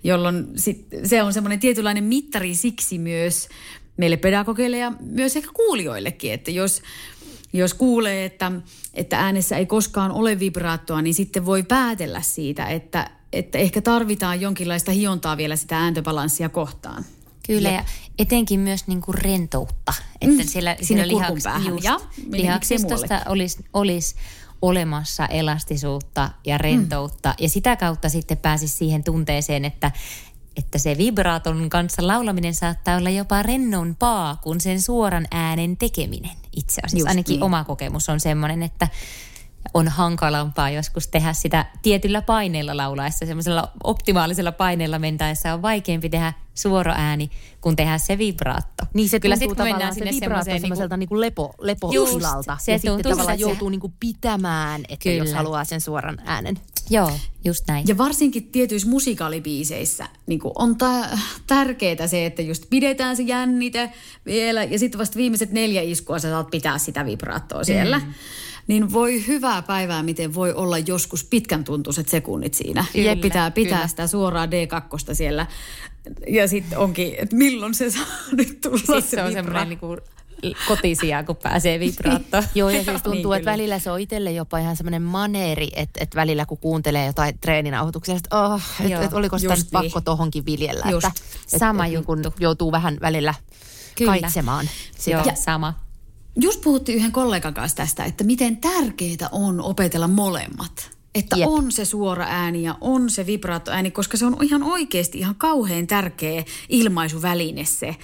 jolloin 0.04 0.48
sit, 0.56 0.88
se 1.04 1.24
on 1.24 1.34
semmoinen 1.34 1.60
tietynlainen 1.60 2.04
mittari 2.04 2.56
siksi 2.56 2.98
myös 2.98 3.50
meille 3.98 4.18
pedagogeille 4.18 4.78
ja 4.78 4.92
myös 5.00 5.36
ehkä 5.36 5.50
kuulijoillekin, 5.54 6.34
että 6.34 6.52
jos 6.52 6.82
jos 7.54 7.74
kuulee, 7.74 8.26
että, 8.26 8.52
että 8.94 9.20
äänessä 9.20 9.58
ei 9.58 9.66
koskaan 9.66 10.12
ole 10.12 10.40
vibraattoa, 10.40 11.02
niin 11.02 11.14
sitten 11.14 11.46
voi 11.46 11.64
päätellä 11.64 12.22
siitä, 12.22 12.66
että, 12.66 13.10
että 13.34 13.58
ehkä 13.58 13.82
tarvitaan 13.82 14.42
jonkinlaista 14.42 14.92
hiontaa 14.92 15.38
vielä 15.38 15.56
sitä 15.56 15.78
ääntöbalanssia 15.78 16.50
kohtaan. 16.50 17.06
Kyllä, 17.48 17.70
ja 17.70 17.86
etenkin 18.20 18.60
myös 18.60 18.88
niin 18.88 19.02
kuin 19.02 19.16
rentoutta. 19.16 19.94
Että 20.22 20.44
Mm, 20.44 20.48
siellä, 20.48 20.76
siellä 20.82 21.04
päähän. 21.44 21.68
just, 21.74 21.84
Ja 21.84 22.00
lihaksistosta 22.32 23.22
olisi, 23.28 23.66
olisi 23.74 24.16
olemassa 24.62 25.26
elastisuutta 25.26 26.30
ja 26.46 26.58
rentoutta. 26.58 27.30
Mm. 27.30 27.44
Ja 27.44 27.50
sitä 27.50 27.76
kautta 27.76 28.10
sitten 28.10 28.38
pääsisi 28.38 28.78
siihen 28.78 29.04
tunteeseen, 29.04 29.66
että, 29.66 29.92
että 30.56 30.78
se 30.78 30.98
vibraaton 30.98 31.70
kanssa 31.70 32.08
laulaminen 32.08 32.56
saattaa 32.56 32.98
olla 32.98 33.10
jopa 33.10 33.44
rennompaa 33.44 34.36
kuin 34.36 34.62
sen 34.62 34.82
suoran 34.82 35.28
äänen 35.32 35.78
tekeminen 35.78 36.38
itse 36.56 36.82
asiassa. 36.82 36.98
Just 36.98 37.10
Ainakin 37.10 37.34
niin. 37.34 37.44
oma 37.44 37.64
kokemus 37.64 38.10
on 38.10 38.20
semmoinen, 38.20 38.64
että 38.64 38.88
on 39.74 39.88
hankalampaa 39.88 40.70
joskus 40.70 41.08
tehdä 41.08 41.34
sitä 41.34 41.66
tietyllä 41.82 42.22
paineella 42.22 42.78
laulaessa, 42.78 43.26
semmoisella 43.26 43.72
optimaalisella 43.84 44.52
paineella 44.52 45.00
mentäessä 45.00 45.54
on 45.54 45.62
vaikeampi 45.62 46.10
tehdä 46.10 46.34
suora 46.54 46.94
ääni, 46.98 47.32
kuin 47.62 47.76
tehdä 47.76 47.98
se 47.98 48.18
vibraatto. 48.18 48.84
Niin 48.94 49.10
se 49.10 49.20
Kyllä 49.20 49.36
tuntuu 49.36 49.50
sit, 49.50 49.58
kun 49.58 49.68
tavallaan 49.68 49.94
se 49.94 49.98
sinne 49.98 50.12
vibraatto 50.12 50.44
semmoiseen 50.44 50.62
semmoiselta 50.62 50.98
niinku- 50.98 51.16
niin 51.16 51.22
lepo, 51.60 51.92
Just, 51.92 52.12
se 52.12 52.72
ja 52.72 52.78
sitten 52.78 52.92
tuntuu 52.92 53.12
tavallaan 53.12 53.18
siltä, 53.18 53.34
että 53.34 53.42
joutuu 53.42 53.70
niin 53.70 53.80
kuin 53.80 53.94
pitämään, 54.00 54.82
että 54.90 55.04
Kyllä. 55.04 55.18
jos 55.18 55.34
haluaa 55.34 55.64
sen 55.64 55.82
suoran 55.82 56.18
äänen. 56.26 56.60
Joo, 56.90 57.12
just 57.46 57.64
näin. 57.68 57.88
Ja 57.88 57.98
varsinkin 57.98 58.44
tietyissä 58.44 58.90
musikaalibiiseissä 58.90 60.08
niin 60.28 60.40
on 60.56 60.78
ta- 60.78 61.18
tärkeää 61.48 62.08
se, 62.08 62.26
että 62.26 62.42
just 62.42 62.66
pidetään 62.70 63.18
se 63.18 63.24
jännite 63.24 63.92
vielä 64.26 64.64
ja 64.64 64.80
sitten 64.80 65.00
vasta 65.00 65.18
viimeiset 65.18 65.52
neljä 65.52 65.82
iskua 65.82 66.20
sä 66.20 66.30
saat 66.30 66.50
pitää 66.50 66.78
sitä 66.78 67.06
vibraattoa 67.06 67.64
siellä. 67.64 68.00
Mm. 68.00 68.14
Niin 68.68 68.94
voi 68.94 69.28
hyvää 69.28 69.62
päivää, 69.62 70.04
miten 70.04 70.34
voi 70.34 70.54
olla 70.54 70.78
joskus 70.78 71.24
pitkän 71.24 71.64
tuntuiset 71.64 72.10
sekunnit 72.10 72.54
siinä. 72.54 72.86
Kyllä, 72.94 73.10
ja 73.10 73.16
pitää 73.16 73.52
pitää 73.52 73.78
kyllä. 73.78 73.88
sitä 73.88 74.08
suoraa 74.08 74.46
D2 74.46 75.14
siellä. 75.14 75.48
Ja 76.28 76.48
sitten 76.48 76.78
onkin, 76.78 77.16
että 77.18 77.36
milloin 77.36 77.74
se 77.74 77.92
saa 77.92 78.06
nyt 78.38 78.62
tulla 78.62 78.78
Sitten 78.78 79.02
se, 79.02 79.10
se 79.10 79.24
on 79.24 79.32
semmoinen 79.32 79.70
niinku 79.70 79.98
kotisija, 80.68 81.24
kun 81.24 81.36
pääsee 81.36 81.80
vibraattoon. 81.80 82.44
Joo, 82.56 82.70
ja 82.70 82.84
siis 82.84 83.02
tuntuu, 83.04 83.32
Niin, 83.32 83.40
että 83.40 83.52
välillä 83.52 83.80
se 83.80 83.92
on 83.92 84.00
itselle 84.00 84.32
jopa 84.32 84.58
ihan 84.60 84.78
semmoinen 84.78 85.02
maneeri, 85.02 85.70
että, 85.76 86.00
että 86.04 86.16
välillä 86.16 86.46
kun 86.46 86.58
kuuntelee 86.58 87.06
jotain 87.06 87.38
treeninauhoituksia, 87.42 88.16
että 88.16 88.46
oh, 88.46 88.62
et, 88.84 88.90
Joo, 88.90 89.02
et 89.02 89.14
oliko 89.14 89.38
sitä 89.38 89.56
nyt 89.56 89.68
pakko 89.72 90.00
niin. 90.00 90.04
tohonkin 90.04 90.46
viljellä. 90.46 90.86
Just. 90.92 91.08
Että, 91.08 91.22
et, 91.54 91.60
Sama 91.60 91.86
et, 91.86 91.92
niin 91.92 92.06
kun 92.06 92.18
juttu. 92.24 92.34
joutuu 92.40 92.72
vähän 92.72 92.98
välillä 93.02 93.34
Kyllä. 93.96 94.12
kaitsemaan 94.12 94.70
sitä. 94.98 95.12
Joo, 95.12 95.24
Ja- 95.26 95.36
sama. 95.36 95.74
Just 96.42 96.62
puhuttiin 96.62 96.98
yhden 96.98 97.12
kollegan 97.12 97.54
kanssa 97.54 97.78
tästä, 97.78 98.04
että 98.06 98.24
miten 98.24 98.58
tärkeää 98.58 99.30
on 99.32 99.62
opetella 99.62 100.08
molemmat. 100.08 100.92
Että. 101.16 101.38
Jep. 101.38 101.50
on 101.50 101.72
se 101.72 101.86
suora 101.86 102.26
ääni 102.30 102.64
ja 102.64 102.76
on 102.82 103.10
se 103.10 103.26
vibraattoääni, 103.26 103.92
koska 103.92 104.18
se 104.18 104.26
on 104.26 104.38
ihan 104.42 104.64
oikeasti 104.64 105.18
ihan 105.20 105.36
kauhean 105.36 105.88
tärkeä 105.88 106.44
ilmaisuväline 106.70 107.66
se. 107.66 107.96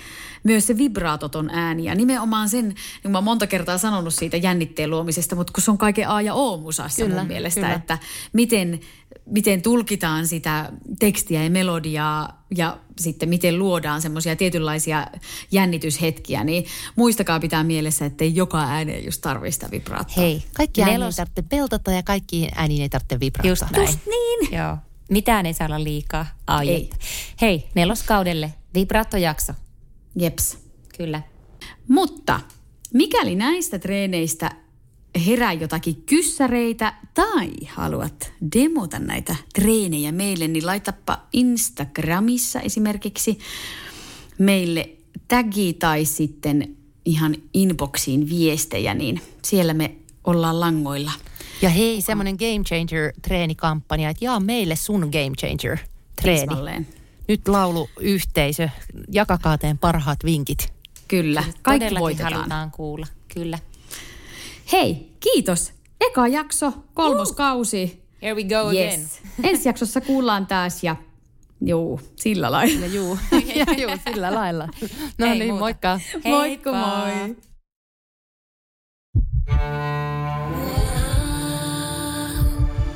Myös 0.47 0.67
se 0.67 0.77
vibraatoton 0.77 1.49
ääni 1.49 1.83
ja 1.83 1.95
nimenomaan 1.95 2.49
sen, 2.49 2.75
niin 3.03 3.11
mä 3.11 3.17
oon 3.17 3.23
monta 3.23 3.47
kertaa 3.47 3.77
sanonut 3.77 4.13
siitä 4.13 4.37
jännitteen 4.37 4.89
luomisesta, 4.89 5.35
mutta 5.35 5.53
kun 5.53 5.63
se 5.63 5.71
on 5.71 5.77
kaiken 5.77 6.09
A 6.09 6.21
ja 6.21 6.33
O 6.33 6.57
musassa 6.57 7.05
Kyllä, 7.05 7.17
mun 7.17 7.27
mielestä, 7.27 7.61
kyllä. 7.61 7.73
että 7.73 7.97
miten, 8.33 8.79
miten 9.25 9.61
tulkitaan 9.61 10.27
sitä 10.27 10.71
tekstiä 10.99 11.43
ja 11.43 11.49
melodiaa 11.49 12.45
ja 12.55 12.77
sitten 12.99 13.29
miten 13.29 13.59
luodaan 13.59 14.01
semmoisia 14.01 14.35
tietynlaisia 14.35 15.07
jännityshetkiä, 15.51 16.43
niin 16.43 16.65
muistakaa 16.95 17.39
pitää 17.39 17.63
mielessä, 17.63 18.05
että 18.05 18.23
ei 18.23 18.35
joka 18.35 18.59
ääneen 18.63 19.05
just 19.05 19.21
tarvitse 19.21 19.53
sitä 19.53 19.71
vibraattoa. 19.71 20.23
Hei, 20.23 20.43
Kaikki 20.53 20.81
ääni 20.81 20.91
ei 20.91 20.97
nelos, 20.97 21.15
tarvitse 21.15 21.41
peltata 21.41 21.91
ja 21.91 22.03
kaikki 22.03 22.49
ääni 22.55 22.81
ei 22.81 22.89
tarvitse 22.89 23.19
vibraattaa. 23.19 23.49
just 23.49 23.63
näin. 23.71 23.85
Just 23.87 23.99
niin. 24.05 24.59
Joo. 24.59 24.77
Mitään 25.09 25.45
ei 25.45 25.53
saa 25.53 25.67
olla 25.67 25.83
liikaa. 25.83 26.25
Ai 26.47 26.69
Ei. 26.69 26.83
että. 26.83 26.95
Hei, 27.41 27.69
neloskaudelle 27.75 28.53
vibraattojakso. 28.73 29.53
Jeps. 30.17 30.57
Kyllä. 30.97 31.21
Mutta 31.87 32.39
mikäli 32.93 33.35
näistä 33.35 33.79
treeneistä 33.79 34.51
herää 35.25 35.53
jotakin 35.53 36.03
kyssäreitä 36.05 36.93
tai 37.13 37.51
haluat 37.69 38.31
demota 38.55 38.99
näitä 38.99 39.35
treenejä 39.55 40.11
meille, 40.11 40.47
niin 40.47 40.65
laitapa 40.65 41.21
Instagramissa 41.33 42.59
esimerkiksi 42.59 43.39
meille 44.37 44.89
tagi 45.27 45.73
tai 45.73 46.05
sitten 46.05 46.75
ihan 47.05 47.35
inboxiin 47.53 48.29
viestejä, 48.29 48.93
niin 48.93 49.21
siellä 49.43 49.73
me 49.73 49.95
ollaan 50.23 50.59
langoilla. 50.59 51.11
Ja 51.61 51.69
hei, 51.69 52.01
semmoinen 52.01 52.35
Game 52.35 52.63
Changer 52.63 53.13
treenikampanja, 53.21 54.09
että 54.09 54.25
jaa 54.25 54.39
meille 54.39 54.75
sun 54.75 54.99
Game 54.99 55.35
Changer 55.39 55.77
treeni. 56.21 56.39
Tismalleen 56.39 56.87
nyt 57.27 57.47
lauluyhteisö, 57.47 58.69
jakakaa 59.11 59.57
teen 59.57 59.77
parhaat 59.77 60.19
vinkit. 60.25 60.73
Kyllä, 61.07 61.43
kaikki 61.61 61.95
voitetaan. 61.99 62.33
halutaan 62.33 62.71
kuulla, 62.71 63.07
kyllä. 63.33 63.59
Hei, 64.71 65.11
kiitos. 65.19 65.73
Eka 66.01 66.27
jakso, 66.27 66.73
kolmos 66.93 67.29
uh. 67.29 67.35
kausi. 67.35 68.03
Here 68.21 68.35
we 68.35 68.43
go 68.43 68.71
yes. 68.71 68.93
again. 68.93 69.07
Ensi 69.43 69.69
jaksossa 69.69 70.01
kuullaan 70.01 70.47
taas 70.47 70.83
ja 70.83 70.95
juu, 71.61 72.01
sillä 72.15 72.51
lailla. 72.51 72.85
Ja 72.85 72.87
juu, 72.87 73.17
ja 73.55 73.65
juu 73.77 73.91
sillä 74.09 74.35
lailla. 74.35 74.67
No 75.17 75.25
Ei 75.25 75.39
niin, 75.39 75.47
muuta. 75.49 75.59
moikka. 75.59 75.99
Heippa. 76.13 76.29
Moikku 76.29 76.69
moi. 76.73 77.35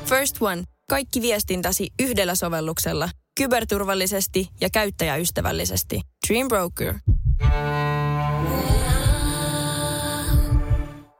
First 0.04 0.36
One. 0.42 0.64
Kaikki 0.90 1.22
viestintäsi 1.22 1.92
yhdellä 2.00 2.34
sovelluksella– 2.34 3.08
kyberturvallisesti 3.36 4.48
ja 4.60 4.68
käyttäjäystävällisesti. 4.70 6.00
Dream 6.28 6.48
Broker. 6.48 6.94